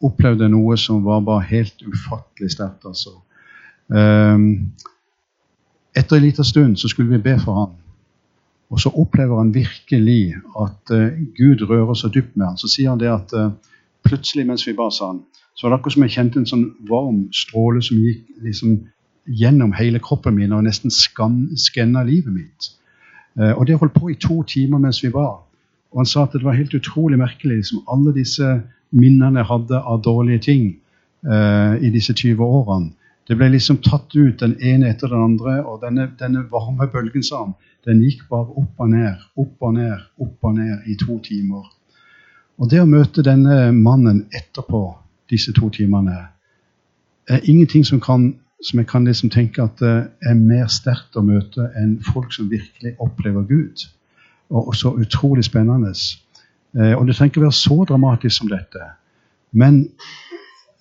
opplevde 0.03 0.50
noe 0.50 0.77
som 0.79 1.03
var 1.03 1.24
bare 1.25 1.48
helt 1.50 1.82
ufattelig 1.84 2.53
sterkt. 2.56 2.86
altså. 2.86 3.18
etter 5.96 6.15
en 6.15 6.24
liten 6.24 6.46
stund 6.46 6.77
så 6.79 6.88
skulle 6.88 7.10
vi 7.10 7.24
be 7.24 7.39
for 7.39 7.60
han. 7.60 7.74
Og 8.70 8.79
så 8.79 8.89
opplever 8.89 9.38
han 9.38 9.53
virkelig 9.53 10.36
at 10.62 10.94
Gud 11.36 11.65
rører 11.70 11.94
så 11.94 12.08
dypt 12.08 12.38
med 12.38 12.46
han. 12.46 12.58
Så 12.58 12.70
sier 12.70 12.89
han 12.89 13.00
det 13.00 13.10
at 13.10 13.34
plutselig 14.06 14.46
mens 14.48 14.68
vi 14.68 14.74
ba, 14.77 14.89
sa 14.91 15.08
han, 15.08 15.24
så 15.56 15.68
var 15.68 15.74
det 15.74 15.79
akkurat 15.79 15.94
som 15.94 16.03
jeg 16.06 16.15
kjente 16.15 16.39
en 16.39 16.48
sånn 16.48 16.68
varm 16.88 17.24
stråle 17.36 17.82
som 17.84 17.98
gikk 18.00 18.22
liksom 18.46 18.77
gjennom 19.29 19.74
hele 19.75 20.00
kroppen 20.00 20.38
min 20.38 20.53
og 20.56 20.63
nesten 20.65 20.94
skanna 20.94 22.03
livet 22.08 22.34
mitt. 22.34 22.70
Uh, 23.39 23.53
og 23.53 23.68
det 23.68 23.77
holdt 23.79 23.98
på 23.98 24.10
i 24.12 24.18
to 24.20 24.41
timer 24.48 24.82
mens 24.82 25.03
vi 25.03 25.12
var. 25.13 25.41
Og 25.91 26.01
han 26.01 26.10
sa 26.10 26.24
at 26.25 26.36
det 26.38 26.46
var 26.46 26.58
helt 26.58 26.74
utrolig 26.74 27.20
merkelig. 27.20 27.62
Liksom, 27.62 27.84
alle 27.91 28.13
disse 28.15 28.48
minnene 28.96 29.41
jeg 29.41 29.50
hadde 29.50 29.81
av 29.81 30.01
dårlige 30.05 30.46
ting 30.50 30.63
uh, 31.27 31.75
i 31.77 31.91
disse 31.93 32.13
20 32.13 32.43
årene, 32.43 32.93
det 33.29 33.38
ble 33.38 33.51
liksom 33.53 33.77
tatt 33.86 34.15
ut 34.15 34.41
den 34.41 34.55
ene 34.58 34.89
etter 34.89 35.12
den 35.12 35.22
andre. 35.22 35.60
Og 35.62 35.84
denne, 35.84 36.08
denne 36.17 36.48
varme 36.50 36.88
bølgen, 36.89 37.22
sa 37.22 37.43
han, 37.43 37.53
den 37.86 38.01
gikk 38.01 38.24
bare 38.31 38.50
opp 38.58 38.81
og 38.81 38.89
ned, 38.89 39.22
opp 39.38 39.67
og 39.67 39.75
ned, 39.75 40.08
opp 40.17 40.50
og 40.50 40.55
ned 40.58 40.88
i 40.89 40.96
to 40.98 41.19
timer. 41.21 41.67
Og 42.58 42.71
det 42.71 42.82
å 42.82 42.89
møte 42.89 43.23
denne 43.23 43.69
mannen 43.75 44.23
etterpå 44.36 44.82
disse 45.30 45.54
to 45.54 45.69
timene, 45.69 46.17
er 47.30 47.45
ingenting 47.45 47.86
som, 47.86 48.02
kan, 48.02 48.32
som 48.65 48.82
jeg 48.82 48.89
kan 48.89 49.06
liksom 49.06 49.30
tenke 49.30 49.62
at 49.62 49.78
det 49.78 49.93
er 50.25 50.36
mer 50.36 50.65
sterkt 50.73 51.15
å 51.15 51.21
møte 51.21 51.69
enn 51.78 51.99
folk 52.10 52.34
som 52.34 52.49
virkelig 52.49 52.95
opplever 52.97 53.45
Gud. 53.45 53.86
Og, 54.49 54.73
så 54.73 54.95
utrolig 54.97 55.45
spennende. 55.45 55.93
Eh, 56.77 56.93
og 56.93 57.08
det 57.08 57.15
trenger 57.15 57.34
ikke 57.34 57.45
være 57.45 57.58
så 57.58 57.77
dramatisk 57.89 58.38
som 58.38 58.51
dette. 58.51 58.91
Men 59.51 59.82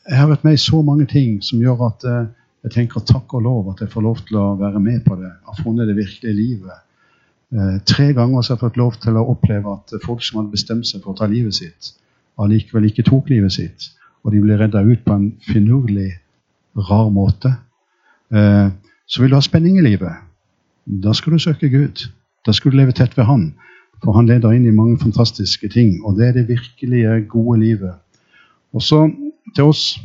jeg 0.08 0.18
har 0.18 0.28
vært 0.30 0.44
med 0.44 0.58
i 0.58 0.62
så 0.62 0.82
mange 0.84 1.06
ting 1.08 1.38
som 1.44 1.62
gjør 1.62 1.86
at 1.88 2.08
eh, 2.08 2.26
jeg 2.66 2.74
tenker 2.74 3.06
takk 3.06 3.32
og 3.38 3.44
lov 3.46 3.72
at 3.72 3.84
jeg 3.84 3.92
får 3.92 4.04
lov 4.04 4.20
til 4.28 4.40
å 4.40 4.48
være 4.60 4.82
med 4.82 5.04
på 5.06 5.16
det. 5.20 5.30
Har 5.46 5.62
funnet 5.62 5.88
det 5.88 5.96
virkelige 5.96 6.36
livet. 6.36 6.84
Eh, 7.54 7.76
tre 7.88 8.10
ganger 8.12 8.40
har 8.40 8.50
jeg 8.50 8.62
fått 8.64 8.80
lov 8.80 8.98
til 9.00 9.16
å 9.16 9.28
oppleve 9.32 9.78
at 9.78 9.96
folk 10.04 10.24
som 10.26 10.42
hadde 10.42 10.56
bestemt 10.56 10.88
seg 10.88 11.04
for 11.04 11.14
å 11.14 11.20
ta 11.20 11.30
livet 11.30 11.56
sitt, 11.56 11.94
allikevel 12.38 12.90
ikke 12.90 13.06
tok 13.08 13.30
livet 13.32 13.54
sitt 13.54 13.92
og 14.24 14.34
de 14.34 14.40
ble 14.42 14.58
redda 14.58 14.82
ut 14.84 15.04
på 15.06 15.14
en 15.14 15.28
finurlig, 15.46 16.10
rar 16.76 17.06
måte. 17.14 17.52
Så 18.28 19.22
vil 19.22 19.30
du 19.30 19.36
ha 19.38 19.40
spenning 19.40 19.78
i 19.78 19.84
livet. 19.86 20.18
Da 20.84 21.14
skal 21.16 21.32
du 21.32 21.38
søke 21.40 21.70
Gud. 21.72 22.02
Da 22.44 22.52
skal 22.52 22.74
du 22.74 22.76
leve 22.76 22.92
tett 22.92 23.16
ved 23.16 23.24
Han. 23.24 23.46
For 24.04 24.12
Han 24.12 24.26
leder 24.26 24.52
inn 24.54 24.66
i 24.66 24.74
mange 24.74 24.98
fantastiske 24.98 25.68
ting, 25.68 26.04
og 26.04 26.16
det 26.16 26.28
er 26.28 26.32
det 26.32 26.48
virkelige 26.48 27.24
gode 27.28 27.60
livet. 27.60 27.94
Og 28.72 28.82
så 28.82 29.10
til 29.54 29.64
oss 29.64 29.98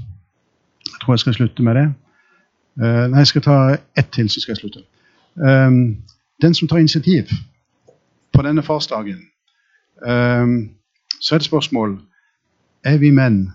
Jeg 0.86 1.00
tror 1.02 1.14
jeg 1.14 1.20
skal 1.20 1.34
slutte 1.34 1.64
med 1.64 1.76
det. 1.76 1.94
Uh, 2.80 3.08
nei, 3.12 3.18
jeg 3.18 3.28
skal 3.28 3.42
ta 3.42 3.56
ett 3.98 4.10
til, 4.12 4.30
så 4.30 4.40
skal 4.42 4.52
jeg 4.52 4.58
slutte. 4.58 4.84
Um, 5.36 5.98
den 6.42 6.54
som 6.54 6.68
tar 6.68 6.78
initiativ 6.78 7.24
på 8.34 8.42
denne 8.42 8.64
farsdagen, 8.64 9.20
um, 10.08 10.70
så 11.20 11.36
er 11.36 11.40
det 11.40 11.46
spørsmål 11.46 12.00
Er 12.84 12.98
vi 12.98 13.10
menn 13.10 13.52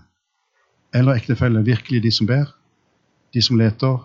eller 0.93 1.13
ektefelle 1.13 1.65
virkelig 1.65 2.03
de 2.03 2.11
som 2.11 2.27
ber, 2.27 2.45
de 3.33 3.41
som 3.41 3.57
leter, 3.57 3.97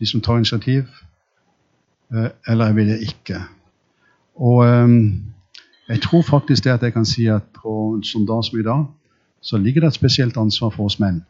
de 0.00 0.06
som 0.06 0.20
tar 0.20 0.36
initiativ? 0.36 0.82
Eller 2.48 2.64
er 2.64 2.72
vi 2.72 2.84
det 2.84 3.00
ikke? 3.00 3.40
Og 4.34 4.64
jeg 5.92 6.00
tror 6.00 6.22
faktisk 6.24 6.64
det 6.64 6.72
at 6.72 6.82
jeg 6.82 6.92
kan 6.94 7.04
si 7.04 7.26
at 7.28 7.44
på 7.52 7.72
en 7.96 8.04
sånn 8.06 8.24
dag 8.24 8.40
som 8.46 8.58
i 8.58 8.64
dag, 8.64 8.86
så 9.44 9.58
ligger 9.60 9.84
det 9.84 9.92
et 9.92 9.98
spesielt 9.98 10.38
ansvar 10.40 10.70
for 10.72 10.88
oss 10.88 10.96
menn 11.02 11.20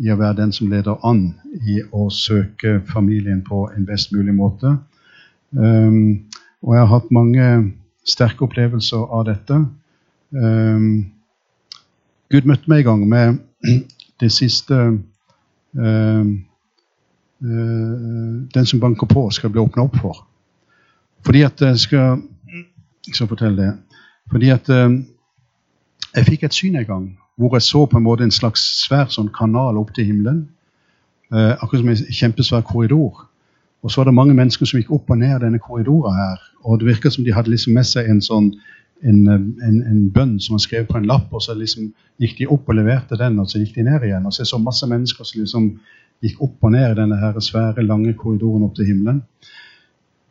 i 0.00 0.08
å 0.08 0.16
være 0.16 0.38
den 0.38 0.52
som 0.56 0.70
leder 0.72 1.02
an 1.04 1.34
i 1.68 1.82
å 1.92 2.06
søke 2.14 2.78
familien 2.88 3.42
på 3.44 3.66
en 3.74 3.84
best 3.84 4.14
mulig 4.14 4.32
måte. 4.32 4.78
Um, 5.52 6.30
og 6.64 6.76
jeg 6.76 6.84
har 6.84 6.92
hatt 6.94 7.12
mange 7.12 7.48
sterke 8.08 8.46
opplevelser 8.46 9.04
av 9.12 9.26
dette. 9.28 9.58
Um, 10.32 11.10
Gud 12.32 12.48
møtte 12.48 12.70
meg 12.72 12.84
i 12.84 12.88
gang 12.88 13.04
med 13.10 13.42
det 14.22 14.30
siste 14.32 14.78
um, 15.76 16.32
uh, 17.44 18.40
Den 18.54 18.66
som 18.66 18.80
banker 18.80 19.10
på, 19.10 19.28
skal 19.34 19.52
bli 19.52 19.60
åpna 19.60 19.84
opp 19.90 20.00
for. 20.00 20.24
Fordi 21.26 21.44
at 21.44 21.60
jeg 21.60 21.84
skal, 21.84 22.22
jeg 23.04 23.18
skal 23.18 23.28
fortelle 23.28 23.60
det. 23.60 23.89
Fordi 24.30 24.52
at 24.54 24.68
uh, 24.70 24.92
jeg 26.14 26.26
fikk 26.26 26.46
et 26.46 26.56
syn 26.56 26.76
en 26.76 26.86
gang 26.86 27.10
hvor 27.40 27.54
jeg 27.56 27.62
så 27.62 27.86
på 27.86 27.96
en 27.96 28.04
måte 28.04 28.24
en 28.26 28.34
slags 28.34 28.60
svær 28.82 29.08
sånn 29.08 29.30
kanal 29.32 29.78
opp 29.80 29.94
til 29.96 30.04
himmelen. 30.10 30.48
akkurat 31.32 31.80
som 31.80 31.88
en 31.88 32.16
kjempesvær 32.18 32.64
korridor. 32.66 33.30
Og 33.82 33.90
så 33.90 34.00
var 34.00 34.04
det 34.04 34.14
mange 34.14 34.34
mennesker 34.34 34.66
som 34.66 34.80
gikk 34.80 34.90
opp 34.92 35.10
og 35.10 35.18
ned 35.18 35.40
denne 35.40 35.60
korridoren 35.62 36.16
her. 36.16 36.42
Og 36.64 36.80
det 36.80 36.88
virka 36.88 37.10
som 37.10 37.24
de 37.24 37.32
hadde 37.32 37.52
liksom 37.52 37.74
med 37.78 37.86
seg 37.88 38.10
en 38.10 38.20
sånn 38.20 38.50
en, 39.02 39.20
en, 39.28 39.78
en, 39.88 40.00
bønn 40.12 40.34
som 40.40 40.56
var 40.56 40.64
skrevet 40.66 40.90
på 40.90 40.98
en 40.98 41.08
lapp, 41.08 41.30
og 41.32 41.40
så 41.40 41.54
liksom 41.56 41.86
gikk 42.20 42.36
de 42.38 42.48
opp 42.52 42.68
og 42.68 42.76
leverte 42.76 43.16
den, 43.16 43.38
og 43.40 43.48
så 43.48 43.62
gikk 43.62 43.78
de 43.78 43.86
ned 43.86 44.04
igjen. 44.04 44.26
Og 44.28 44.34
så 44.34 44.42
jeg 44.42 44.50
så 44.50 44.60
masse 44.60 44.88
mennesker 44.90 45.24
som 45.24 45.40
liksom 45.40 45.70
gikk 46.20 46.42
opp 46.44 46.68
og 46.68 46.74
ned 46.74 46.90
i 46.90 46.98
denne 46.98 47.16
her 47.22 47.38
svære, 47.40 47.86
lange 47.86 48.12
korridoren 48.18 48.66
opp 48.66 48.76
til 48.76 48.90
himmelen. 48.90 49.22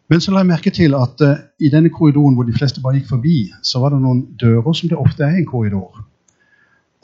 Men 0.10 0.22
så 0.22 0.34
la 0.34 0.42
jeg 0.42 0.50
merke 0.50 0.72
til 0.74 0.96
at 0.98 1.22
uh, 1.22 1.42
i 1.62 1.70
denne 1.70 1.92
korridoren 1.94 2.36
hvor 2.38 2.48
de 2.48 2.56
fleste 2.56 2.82
bare 2.82 2.98
gikk 2.98 3.12
forbi, 3.12 3.38
så 3.64 3.82
var 3.82 3.94
det 3.94 4.02
noen 4.02 4.24
dører 4.42 4.74
som 4.74 4.90
det 4.90 4.98
ofte 4.98 5.26
er 5.26 5.38
i 5.38 5.44
en 5.44 5.50
korridor. 5.50 6.02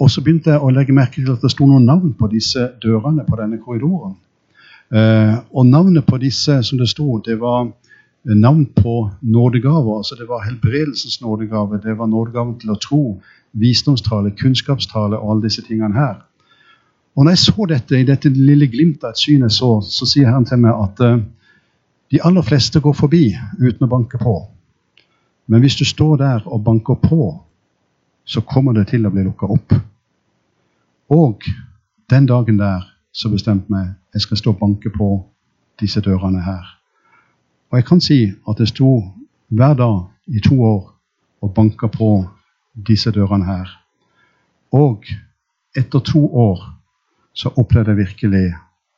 Og 0.02 0.12
så 0.12 0.24
begynte 0.26 0.52
jeg 0.52 0.60
å 0.60 0.72
legge 0.74 0.96
merke 0.96 1.22
til 1.22 1.32
at 1.32 1.44
det 1.46 1.54
sto 1.54 1.68
noen 1.70 1.86
navn 1.88 2.16
på 2.18 2.28
disse 2.34 2.72
dørene 2.84 3.24
på 3.28 3.38
denne 3.40 3.62
korridoren. 3.62 4.18
Uh, 4.94 5.38
og 5.54 5.70
navnet 5.70 6.06
på 6.06 6.18
disse 6.22 6.60
som 6.66 6.82
det 6.82 6.90
sto, 6.90 7.20
det 7.26 7.38
var 7.42 7.70
navn 8.26 8.66
på 8.66 9.12
nådegaver. 9.22 9.98
altså 9.98 10.16
Det 10.18 10.28
var 10.30 10.44
helbredelsens 10.44 11.22
nådegave, 11.22 11.82
det 11.84 11.98
var 11.98 12.10
nådegaven 12.10 12.60
til 12.60 12.74
å 12.74 12.80
tro, 12.82 13.02
visdomstale, 13.54 14.32
kunnskapstale 14.32 15.18
og 15.18 15.32
alle 15.32 15.48
disse 15.48 15.62
tingene 15.62 15.94
her. 15.94 16.24
Og 17.16 17.24
når 17.24 17.32
jeg 17.32 17.46
så 17.46 17.66
dette 17.70 18.00
i 18.00 18.08
dette 18.08 18.30
lille 18.30 18.68
glimtet 18.68 19.04
av 19.04 19.14
et 19.14 19.22
syn 19.22 19.46
jeg 19.46 19.54
så, 19.56 19.78
så 19.82 20.08
sier 20.10 20.28
Herren 20.28 20.48
til 20.50 20.60
meg 20.60 20.74
at 20.74 21.04
uh, 21.06 21.22
de 22.12 22.22
aller 22.22 22.42
fleste 22.42 22.80
går 22.80 22.94
forbi 22.94 23.24
uten 23.60 23.88
å 23.88 23.90
banke 23.90 24.20
på. 24.22 24.36
Men 25.46 25.62
hvis 25.62 25.78
du 25.78 25.86
står 25.86 26.18
der 26.22 26.48
og 26.48 26.64
banker 26.66 26.98
på, 27.02 27.30
så 28.26 28.42
kommer 28.42 28.74
det 28.74 28.88
til 28.90 29.06
å 29.06 29.12
bli 29.14 29.26
lukka 29.26 29.50
opp. 29.54 29.76
Og 31.14 31.46
den 32.10 32.26
dagen 32.26 32.58
der 32.58 32.86
så 33.14 33.30
bestemte 33.30 33.72
meg 33.72 33.94
jeg 34.14 34.26
skal 34.26 34.40
stå 34.40 34.54
og 34.56 34.62
banke 34.62 34.90
på 34.90 35.10
disse 35.82 36.02
dørene 36.02 36.42
her. 36.42 36.66
Og 37.72 37.80
jeg 37.80 37.88
kan 37.88 38.02
si 38.02 38.20
at 38.50 38.60
jeg 38.62 38.74
sto 38.74 38.92
hver 39.50 39.76
dag 39.78 40.06
i 40.28 40.42
to 40.42 40.58
år 40.64 40.82
og 41.44 41.54
banka 41.54 41.90
på 41.92 42.10
disse 42.88 43.12
dørene 43.12 43.46
her. 43.46 43.70
Og 44.74 45.06
etter 45.78 46.00
to 46.00 46.26
år 46.32 46.64
så 47.36 47.52
opplevde 47.60 47.94
jeg 47.94 48.02
virkelig 48.06 48.46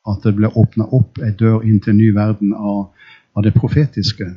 at 0.08 0.24
det 0.24 0.36
ble 0.38 0.50
åpna 0.56 0.88
opp 0.96 1.20
ei 1.24 1.34
dør 1.36 1.65
inn 1.65 1.80
til 1.84 1.93
en 1.93 2.00
ny 2.02 2.12
verden 2.15 2.54
av, 2.56 2.88
av, 3.36 3.43
det 3.43 3.54
profetiske. 3.58 4.30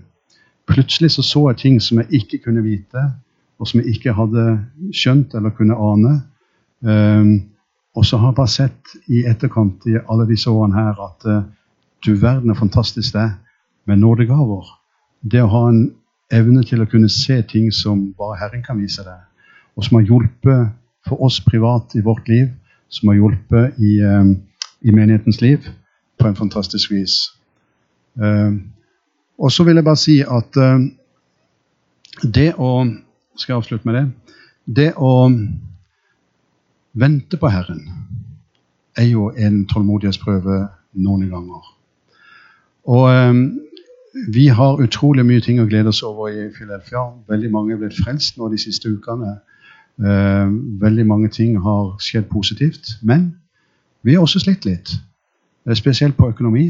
Plutselig 0.70 1.12
så, 1.14 1.24
så 1.26 1.44
jeg 1.50 1.60
ting 1.62 1.78
som 1.82 2.00
jeg 2.02 2.22
ikke 2.22 2.42
kunne 2.46 2.64
vite, 2.64 3.04
og 3.60 3.68
som 3.68 3.80
jeg 3.80 3.96
ikke 3.96 4.16
hadde 4.16 4.44
skjønt 4.96 5.34
eller 5.36 5.54
kunne 5.54 5.76
ane. 5.76 6.16
Um, 6.80 7.32
og 7.96 8.06
så 8.06 8.20
har 8.20 8.30
jeg 8.30 8.38
bare 8.38 8.54
sett 8.54 8.94
i 9.10 9.24
etterkant 9.28 9.86
i 9.90 9.98
alle 10.00 10.26
disse 10.28 10.50
årene 10.50 10.78
her 10.78 11.00
at 11.04 11.26
uh, 11.28 11.40
du 12.06 12.14
verden 12.16 12.50
er 12.50 12.58
fantastisk 12.58 13.14
det 13.14 13.28
med 13.90 14.00
nådegaver. 14.00 14.70
Det 15.20 15.42
å 15.44 15.50
ha 15.52 15.64
en 15.68 15.82
evne 16.32 16.62
til 16.64 16.82
å 16.82 16.88
kunne 16.88 17.10
se 17.12 17.40
ting 17.50 17.68
som 17.74 18.12
bare 18.18 18.38
Herren 18.40 18.62
kan 18.64 18.78
vise 18.80 19.04
deg, 19.04 19.18
og 19.76 19.84
som 19.84 19.98
har 19.98 20.06
hjulpet 20.08 20.70
for 21.08 21.20
oss 21.26 21.40
privat 21.44 21.96
i 21.98 22.04
vårt 22.04 22.28
liv, 22.30 22.48
som 22.88 23.10
har 23.10 23.18
hjulpet 23.18 23.80
i 23.82 23.98
um, 24.06 24.38
i 24.80 24.90
menighetens 24.90 25.40
liv 25.40 25.58
på 26.18 26.28
en 26.28 26.36
fantastisk 26.36 26.90
vis. 26.90 27.12
Uh, 28.16 28.56
og 29.38 29.52
så 29.52 29.64
vil 29.64 29.74
jeg 29.74 29.84
bare 29.84 29.96
si 29.96 30.20
at 30.20 30.56
uh, 30.56 30.80
det 32.22 32.52
å 32.58 32.72
Skal 33.40 33.54
jeg 33.54 33.56
avslutte 33.56 33.88
med 33.88 33.94
det? 33.94 34.32
Det 34.76 34.88
å 35.00 35.30
vente 36.92 37.38
på 37.40 37.48
Herren 37.48 37.86
er 38.98 39.06
jo 39.08 39.30
en 39.30 39.62
tålmodighetsprøve 39.70 40.56
noen 41.00 41.30
ganger. 41.30 41.70
Og 42.84 43.06
um, 43.08 43.40
vi 44.34 44.48
har 44.52 44.82
utrolig 44.82 45.24
mye 45.24 45.40
ting 45.40 45.62
å 45.62 45.68
glede 45.70 45.88
oss 45.88 46.02
over 46.04 46.28
i 46.28 46.50
Philadelphia. 46.52 47.06
Veldig 47.30 47.50
mange 47.54 47.72
er 47.72 47.80
blitt 47.80 47.96
frelst 47.96 48.36
nå 48.36 48.50
de 48.52 48.60
siste 48.60 48.92
ukene. 48.92 49.38
Veldig 50.82 51.06
mange 51.06 51.30
ting 51.32 51.56
har 51.62 51.94
skjedd 52.02 52.28
positivt. 52.28 52.98
Men 53.00 53.39
vi 54.02 54.14
har 54.14 54.24
også 54.24 54.40
slitt 54.42 54.64
litt. 54.64 54.92
Eh, 55.66 55.76
spesielt 55.76 56.16
på 56.16 56.28
økonomi. 56.28 56.68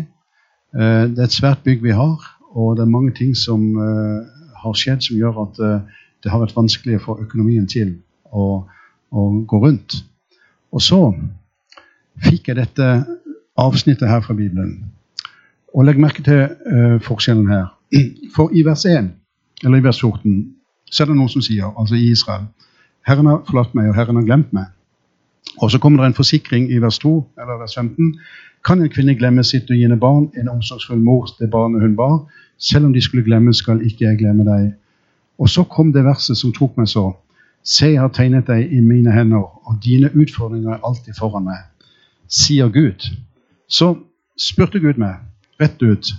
Eh, 0.74 1.04
det 1.10 1.18
er 1.18 1.28
et 1.28 1.36
svært 1.36 1.64
bygg 1.64 1.82
vi 1.82 1.94
har, 1.94 2.18
og 2.50 2.76
det 2.76 2.82
er 2.82 2.94
mange 2.94 3.14
ting 3.14 3.36
som 3.36 3.62
eh, 3.78 4.20
har 4.62 4.76
skjedd 4.76 5.02
som 5.06 5.16
gjør 5.16 5.42
at 5.46 5.60
det 6.20 6.28
har 6.30 6.42
vært 6.42 6.56
vanskelig 6.56 7.00
få 7.00 7.16
økonomien 7.22 7.66
til 7.70 7.94
å, 8.28 8.66
å 9.10 9.22
gå 9.48 9.60
rundt. 9.62 10.02
Og 10.70 10.82
så 10.84 10.98
fikk 12.20 12.50
jeg 12.50 12.58
dette 12.58 12.88
avsnittet 13.56 14.10
her 14.10 14.20
fra 14.20 14.36
Bibelen. 14.36 14.90
Og 15.72 15.86
legg 15.86 15.96
merke 16.02 16.20
til 16.26 17.00
forskjellen 17.06 17.48
her. 17.48 17.70
For 18.34 18.52
i 18.52 18.66
vers 18.66 18.84
1, 18.84 19.08
eller 19.64 19.80
i 19.80 19.86
vers 19.86 20.02
14, 20.02 20.42
så 20.90 21.02
er 21.02 21.08
det 21.08 21.16
noen 21.16 21.32
som 21.32 21.40
sier, 21.40 21.72
altså 21.72 21.96
i 21.96 22.10
Israel 22.10 22.44
Herren 23.08 23.30
har 23.30 23.40
forlatt 23.48 23.72
meg, 23.74 23.88
og 23.88 23.96
Herren 23.96 24.18
har 24.20 24.26
glemt 24.28 24.52
meg. 24.52 24.68
Og 25.58 25.70
så 25.70 25.78
kommer 25.78 26.02
det 26.02 26.06
en 26.06 26.14
forsikring 26.14 26.70
i 26.72 26.78
vers 26.78 26.98
2 26.98 27.14
eller 27.40 27.58
vers 27.60 27.74
15. 27.74 28.14
Kan 28.64 28.82
en 28.82 28.92
kvinne 28.92 29.14
glemme 29.16 29.44
sitt 29.44 29.70
og 29.70 29.98
barn, 30.00 30.30
en 30.36 30.48
omsorgsfull 30.48 31.00
mor 31.00 31.28
det 31.40 31.50
barnet 31.50 31.82
hun 31.82 31.96
bar? 31.96 32.26
Selv 32.58 32.84
om 32.86 32.92
de 32.92 33.00
skulle 33.00 33.24
glemme, 33.24 33.54
skal 33.54 33.80
ikke 33.80 34.04
jeg 34.04 34.18
glemme 34.18 34.44
deg. 34.44 34.72
Og 35.38 35.48
så 35.48 35.64
kom 35.64 35.92
det 35.92 36.04
verset 36.04 36.36
som 36.36 36.52
tok 36.52 36.76
meg 36.76 36.88
så. 36.88 37.12
Se, 37.64 37.86
jeg 37.86 38.00
har 38.00 38.12
tegnet 38.12 38.46
deg 38.46 38.72
i 38.72 38.80
mine 38.80 39.12
hender, 39.12 39.44
og 39.68 39.80
dine 39.84 40.10
utfordringer 40.14 40.74
er 40.74 40.84
alltid 40.84 41.16
foran 41.18 41.44
meg, 41.44 41.64
sier 42.28 42.68
Gud. 42.68 43.04
Så 43.68 43.94
spurte 44.36 44.80
Gud 44.80 45.00
meg 45.00 45.20
rett 45.60 45.82
ut 45.82 46.12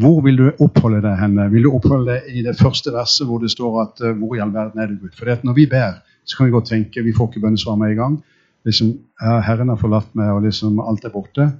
hvor 0.00 0.22
vil 0.24 0.38
du 0.38 0.46
oppholde 0.62 1.02
deg 1.04 1.18
henne? 1.18 1.48
Vil 1.52 1.66
du 1.66 1.74
oppholde 1.74 2.14
deg 2.14 2.36
i 2.38 2.44
det 2.46 2.54
første 2.56 2.92
verset 2.94 3.26
hvor 3.28 3.40
det 3.42 3.50
står 3.52 3.80
at 3.82 4.02
hvor 4.16 4.36
i 4.36 4.40
all 4.40 4.52
verden 4.54 4.80
er 4.80 4.88
du, 4.88 5.00
Gud? 5.00 5.16
For 5.18 5.28
når 5.44 5.56
vi 5.56 5.66
ber, 5.68 5.98
så 6.24 6.36
kan 6.36 6.46
vi 6.46 6.54
godt 6.54 6.70
tenke 6.70 7.02
vi 7.04 7.12
får 7.16 7.28
ikke 7.28 7.42
bønnesvar 7.44 7.76
med 7.76 7.92
en 7.92 7.98
gang 7.98 8.20
liksom, 8.64 8.98
'Herren 9.20 9.68
har 9.68 9.76
forlatt 9.76 10.14
meg', 10.14 10.30
og 10.30 10.42
liksom 10.42 10.80
alt 10.80 11.04
er 11.04 11.14
borte. 11.14 11.52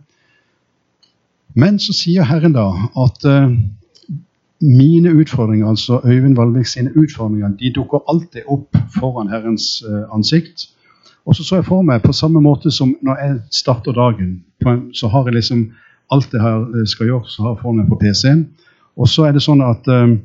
Men 1.54 1.78
så 1.78 1.92
sier 1.92 2.22
Herren 2.24 2.54
da 2.54 2.68
at 3.04 3.24
uh, 3.26 3.50
mine 4.60 5.10
utfordringer, 5.10 5.68
altså 5.68 6.00
Øyvind 6.04 6.36
Valvik 6.36 6.66
sine 6.66 6.92
utfordringer, 6.96 7.48
de 7.48 7.72
dukker 7.74 8.04
alltid 8.08 8.46
opp 8.46 8.76
foran 8.98 9.28
Herrens 9.28 9.82
uh, 9.88 10.14
ansikt. 10.14 10.68
Og 11.26 11.36
så 11.36 11.44
så 11.44 11.56
jeg 11.56 11.64
for 11.64 11.82
meg, 11.82 12.02
på 12.02 12.12
samme 12.12 12.40
måte 12.40 12.70
som 12.70 12.94
når 13.02 13.16
jeg 13.24 13.40
starter 13.50 13.92
dagen, 13.92 14.44
en, 14.66 14.94
så 14.94 15.08
har 15.08 15.24
jeg 15.24 15.34
liksom 15.34 15.72
alt 16.10 16.32
det 16.32 16.40
her 16.40 16.84
skal 16.86 17.06
gjøre, 17.06 17.24
så 17.26 17.42
har 17.42 17.54
jeg 17.54 17.62
for 17.62 17.72
meg 17.72 17.88
på 17.88 17.98
PC-en. 18.00 18.48
Og 18.96 19.08
så 19.08 19.24
er 19.24 19.32
det 19.32 19.42
sånn 19.42 19.62
at 19.62 19.86
uh, 19.88 20.16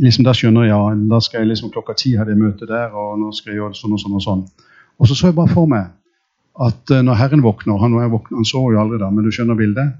liksom 0.00 0.24
Da 0.24 0.32
skjønner 0.32 0.64
jeg 0.64 0.72
ja, 0.72 0.94
da 1.10 1.18
skal 1.20 1.42
jeg 1.42 1.48
liksom 1.48 1.70
klokka 1.70 1.92
ti 1.92 2.14
ha 2.16 2.24
det 2.24 2.36
møtet 2.38 2.68
der, 2.68 2.94
og 2.96 3.18
nå 3.20 3.32
skal 3.32 3.52
jeg 3.52 3.60
gjøre 3.60 3.74
sånn 3.76 3.92
og 3.92 4.00
sånn. 4.00 4.14
og 4.16 4.22
sånn. 4.24 4.44
Og 5.00 5.08
så 5.08 5.14
så 5.16 5.30
jeg 5.30 5.34
bare 5.38 5.48
for 5.48 5.68
meg 5.70 5.88
at 6.60 6.92
uh, 6.92 7.00
når 7.02 7.16
Herren 7.16 7.42
våkner 7.42 7.78
Han, 7.80 7.96
våkner, 8.12 8.36
han 8.36 8.44
så 8.44 8.64
jo 8.72 8.80
aldri 8.80 8.98
da, 9.00 9.10
men 9.10 9.24
du 9.24 9.32
skjønner 9.32 9.56
bildet. 9.56 9.94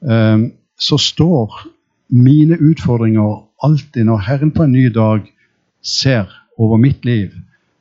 Uh, 0.00 0.48
så 0.78 0.98
står 0.98 1.66
mine 2.08 2.56
utfordringer 2.56 3.42
alltid 3.64 4.04
Når 4.04 4.18
Herren 4.28 4.52
på 4.54 4.62
en 4.62 4.72
ny 4.72 4.86
dag 4.94 5.26
ser 5.82 6.30
over 6.58 6.76
mitt 6.76 7.04
liv, 7.04 7.34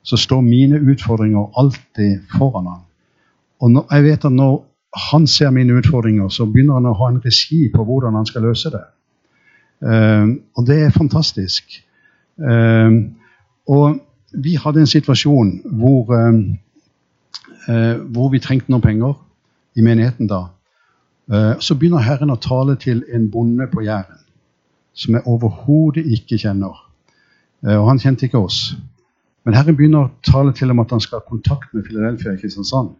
så 0.04 0.18
står 0.18 0.42
mine 0.42 0.80
utfordringer 0.80 1.48
alltid 1.58 2.20
foran 2.38 2.68
han. 2.68 2.84
Og 3.62 3.72
når, 3.72 3.86
jeg 3.92 4.04
vet 4.04 4.26
at 4.26 4.32
når 4.32 4.66
han 5.12 5.28
ser 5.28 5.50
mine 5.50 5.74
utfordringer, 5.74 6.30
så 6.30 6.46
begynner 6.46 6.78
han 6.78 6.86
å 6.86 6.94
ha 6.94 7.10
en 7.10 7.22
regi 7.26 7.68
på 7.74 7.84
hvordan 7.84 8.16
han 8.16 8.26
skal 8.26 8.46
løse 8.46 8.70
det. 8.74 8.84
Uh, 9.82 10.38
og 10.58 10.68
det 10.68 10.82
er 10.84 10.94
fantastisk. 10.94 11.84
Og 13.68 13.98
vi 14.38 14.56
hadde 14.56 14.84
en 14.84 14.90
situasjon 14.90 15.54
hvor, 15.80 16.14
eh, 16.14 17.96
hvor 18.14 18.30
vi 18.34 18.40
trengte 18.44 18.72
noen 18.72 18.84
penger 18.84 19.18
i 19.76 19.86
menigheten 19.86 20.30
da. 20.30 20.44
Eh, 21.32 21.54
så 21.60 21.76
begynner 21.76 22.06
Herren 22.06 22.32
å 22.32 22.40
tale 22.42 22.78
til 22.80 23.04
en 23.14 23.30
bonde 23.32 23.68
på 23.72 23.84
Jæren 23.86 24.24
som 24.98 25.14
jeg 25.14 25.28
overhodet 25.30 26.06
ikke 26.10 26.40
kjenner. 26.42 26.78
Eh, 27.66 27.76
og 27.76 27.90
han 27.90 28.00
kjente 28.02 28.26
ikke 28.26 28.42
oss. 28.42 28.76
Men 29.46 29.56
Herren 29.58 29.78
begynner 29.78 30.08
å 30.08 30.14
tale 30.26 30.54
til 30.58 30.72
om 30.74 30.82
at 30.84 30.94
han 30.94 31.04
skal 31.04 31.22
ha 31.22 31.30
kontakt 31.30 31.74
med 31.74 31.86
Filadelfia 31.88 32.34
i 32.34 32.42
Kristiansand. 32.42 32.96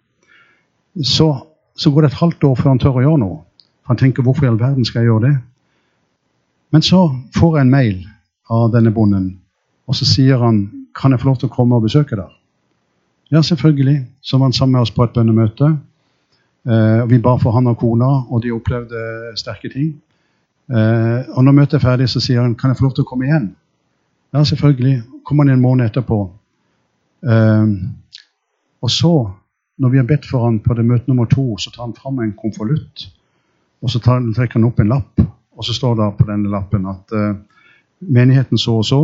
Så, 1.04 1.28
så, 1.76 1.92
går 1.92 2.06
det 2.06 2.12
et 2.12 2.22
halvt 2.22 2.44
år 2.44 2.56
før 2.56 2.72
han 2.72 2.82
tør 2.82 3.00
å 3.00 3.06
gjøre 3.06 3.22
noe. 3.24 3.42
Han 3.88 3.98
tenker 3.98 4.24
'hvorfor 4.24 4.46
i 4.46 4.48
all 4.48 4.60
verden 4.60 4.86
skal 4.86 5.02
jeg 5.02 5.10
gjøre 5.12 5.28
det'? 5.28 5.42
Men 6.72 6.82
så 6.82 7.16
får 7.36 7.58
jeg 7.58 7.62
en 7.62 7.70
mail 7.70 8.08
av 8.50 8.72
denne 8.72 8.92
bonden, 8.92 9.40
og 9.88 9.96
så 9.96 10.08
sier 10.08 10.42
han 10.42 10.66
kan 10.98 11.14
jeg 11.14 11.22
få 11.22 11.30
lov 11.30 11.38
til 11.42 11.50
å 11.50 11.54
komme 11.54 11.78
og 11.78 11.86
besøke 11.86 12.18
deg? 12.18 12.32
Ja, 13.32 13.42
selvfølgelig. 13.44 14.06
Så 14.22 14.38
var 14.38 14.48
han 14.48 14.56
sammen 14.56 14.78
med 14.78 14.88
oss 14.88 14.94
på 14.96 15.04
et 15.04 15.14
bønnemøte. 15.16 15.70
Eh, 16.68 17.04
vi 17.10 17.20
ba 17.24 17.36
for 17.40 17.56
han 17.56 17.68
og 17.68 17.78
kona, 17.80 18.10
og 18.32 18.44
de 18.44 18.54
opplevde 18.56 19.36
sterke 19.40 19.70
ting. 19.72 19.94
Eh, 20.72 21.28
og 21.36 21.44
når 21.44 21.56
møtet 21.60 21.78
er 21.78 21.84
ferdig, 21.84 22.10
så 22.12 22.24
sier 22.24 22.42
han 22.42 22.56
kan 22.56 22.72
jeg 22.72 22.80
få 22.80 22.88
lov 22.88 22.96
til 22.98 23.06
å 23.06 23.10
komme 23.12 23.28
igjen. 23.28 23.52
Ja, 24.36 24.44
selvfølgelig. 24.44 24.96
Kommer 25.28 25.48
han 25.48 25.58
en 25.58 25.64
måned 25.64 25.88
etterpå. 25.88 26.22
Eh, 27.28 27.76
og 28.82 28.92
så, 28.92 29.14
når 29.78 29.94
vi 29.94 30.02
har 30.02 30.10
bedt 30.10 30.28
for 30.28 30.48
han 30.48 30.60
på 30.64 30.76
det 30.78 30.88
møte 30.88 31.12
nummer 31.12 31.30
to, 31.32 31.54
så 31.60 31.72
tar 31.72 31.86
han 31.86 31.96
fram 31.96 32.20
en 32.24 32.36
konvolutt. 32.40 33.08
Og 33.84 33.94
så 33.94 34.02
tar, 34.04 34.24
trekker 34.36 34.60
han 34.60 34.68
opp 34.68 34.80
en 34.82 34.92
lapp, 34.92 35.22
og 35.58 35.66
så 35.66 35.76
står 35.76 35.96
det 36.00 36.12
på 36.18 36.28
denne 36.28 36.52
lappen 36.52 36.88
at 36.90 37.14
eh, 37.14 37.38
menigheten 38.00 38.60
så 38.62 38.80
og 38.82 38.86
så 38.88 39.02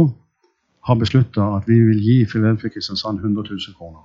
har 0.83 0.99
beslutta 0.99 1.45
at 1.57 1.67
vi 1.67 1.79
vil 1.79 2.01
gi 2.03 2.15
Filadelfia 2.25 2.69
Kristiansand 2.69 3.19
100 3.19 3.43
000 3.49 3.77
kroner. 3.77 4.03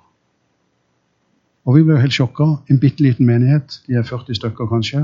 Og 1.67 1.75
vi 1.77 1.85
ble 1.85 1.99
helt 2.01 2.15
sjokka. 2.15 2.47
En 2.71 2.81
bitte 2.81 3.03
liten 3.05 3.27
menighet, 3.27 3.81
de 3.87 3.99
er 3.99 4.07
40 4.07 4.39
stykker 4.39 4.71
kanskje. 4.71 5.03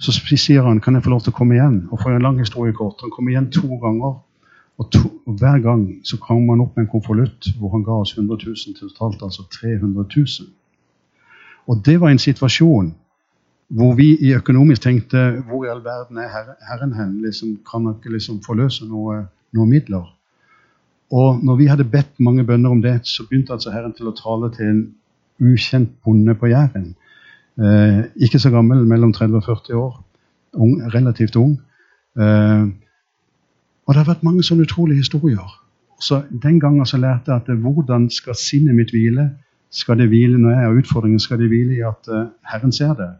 Så 0.00 0.12
sier 0.12 0.64
han 0.64 0.80
kan 0.80 0.94
jeg 0.94 1.04
få 1.04 1.10
lov 1.10 1.24
til 1.24 1.32
å 1.32 1.36
komme 1.36 1.56
igjen. 1.56 1.80
Og 1.90 2.00
for 2.00 2.12
en 2.14 2.22
lang 2.22 2.38
historie 2.38 2.76
kort, 2.76 3.00
han 3.02 3.12
kom 3.12 3.28
igjen 3.28 3.50
to 3.52 3.66
ganger. 3.82 4.20
Og, 4.80 4.86
to, 4.94 5.02
og 5.26 5.40
hver 5.40 5.58
gang 5.60 5.82
så 6.08 6.16
kom 6.16 6.46
han 6.48 6.62
opp 6.62 6.76
med 6.76 6.86
en 6.86 6.92
konvolutt 6.92 7.50
hvor 7.58 7.74
han 7.74 7.82
ga 7.84 7.98
oss 8.00 8.14
100 8.16 8.46
000 8.46 8.78
totalt, 8.78 9.20
altså 9.26 9.44
300 9.52 10.06
000. 10.16 10.48
Og 11.68 11.82
det 11.84 11.98
var 12.00 12.12
en 12.12 12.22
situasjon 12.22 12.94
hvor 13.70 13.92
vi 13.94 14.16
i 14.18 14.32
økonomisk 14.34 14.82
tenkte 14.82 15.20
hvor 15.46 15.66
i 15.66 15.68
all 15.70 15.82
verden 15.84 16.18
er 16.18 16.30
Herren 16.68 16.94
hen? 16.96 17.20
Liksom, 17.22 17.60
kan 17.70 17.84
han 17.86 17.98
ikke 17.98 18.14
liksom 18.16 18.40
forløse 18.46 18.88
noe, 18.88 19.26
noe 19.54 19.68
midler? 19.68 20.08
Og 21.10 21.44
når 21.44 21.56
vi 21.56 21.66
hadde 21.66 21.88
bedt 21.90 22.20
mange 22.22 22.44
bønner 22.46 22.70
om 22.70 22.82
det, 22.82 23.00
så 23.06 23.26
begynte 23.26 23.52
altså 23.52 23.72
Herren 23.74 23.94
til 23.96 24.10
å 24.10 24.14
tale 24.14 24.50
til 24.54 24.68
en 24.70 24.82
ukjent 25.40 25.96
bonde 26.04 26.34
på 26.38 26.50
Jæren. 26.52 26.92
Eh, 27.60 28.04
ikke 28.16 28.38
så 28.38 28.50
gammel, 28.50 28.84
mellom 28.86 29.12
30 29.12 29.40
og 29.40 29.44
40 29.44 29.80
år. 29.80 29.96
Ung, 30.54 30.76
relativt 30.94 31.36
ung. 31.36 31.56
Eh, 32.18 32.68
og 33.86 33.94
det 33.94 34.02
har 34.04 34.12
vært 34.12 34.26
mange 34.26 34.44
sånne 34.46 34.68
utrolige 34.68 35.02
historier. 35.02 35.56
Så 36.00 36.22
Den 36.30 36.60
gangen 36.60 36.86
så 36.86 36.96
lærte 36.96 37.32
jeg 37.32 37.42
at 37.42 37.58
hvordan 37.58 38.10
skal 38.10 38.34
sinnet 38.38 38.74
mitt 38.74 38.92
hvile? 38.94 39.30
Skal 39.70 39.98
det 39.98 40.08
hvile 40.08 40.38
når 40.38 40.50
jeg 40.50 40.60
har 40.60 40.78
utfordringen, 40.78 41.20
skal 41.20 41.38
det 41.38 41.48
hvile 41.48 41.74
i 41.74 41.82
at 41.86 42.08
uh, 42.08 42.30
Herren 42.46 42.72
ser 42.72 42.94
det? 42.94 43.10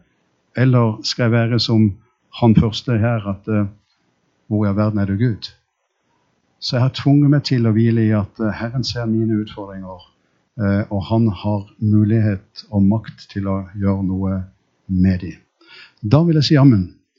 Eller 0.57 0.99
skal 1.03 1.23
jeg 1.23 1.31
være 1.31 1.59
som 1.59 1.93
han 2.41 2.55
første 2.55 2.97
her, 2.97 3.27
at 3.29 3.47
uh, 3.47 3.67
hvor 4.47 4.65
i 4.65 4.69
all 4.69 4.75
verden 4.75 4.99
er 4.99 5.05
du 5.05 5.15
Gud? 5.15 5.51
Så 6.61 6.77
jeg 6.77 6.85
har 6.85 6.95
tvunget 6.95 7.33
meg 7.33 7.43
til 7.49 7.65
å 7.65 7.73
hvile 7.75 8.05
i 8.05 8.13
at 8.15 8.41
uh, 8.41 8.51
Herren 8.53 8.85
ser 8.85 9.09
mine 9.09 9.41
utfordringer, 9.41 10.07
og 10.61 10.99
han 11.07 11.29
har 11.31 11.61
mulighet 11.79 12.65
og 12.69 12.83
makt 12.85 13.23
til 13.31 13.47
å 13.49 13.53
gjøre 13.79 14.03
noe 14.05 14.33
med 14.91 15.23
dem. 15.23 15.37
Da 16.03 16.19
vil 16.27 16.37
jeg 16.37 16.49
si 16.49 16.57
ammen. 16.59 16.83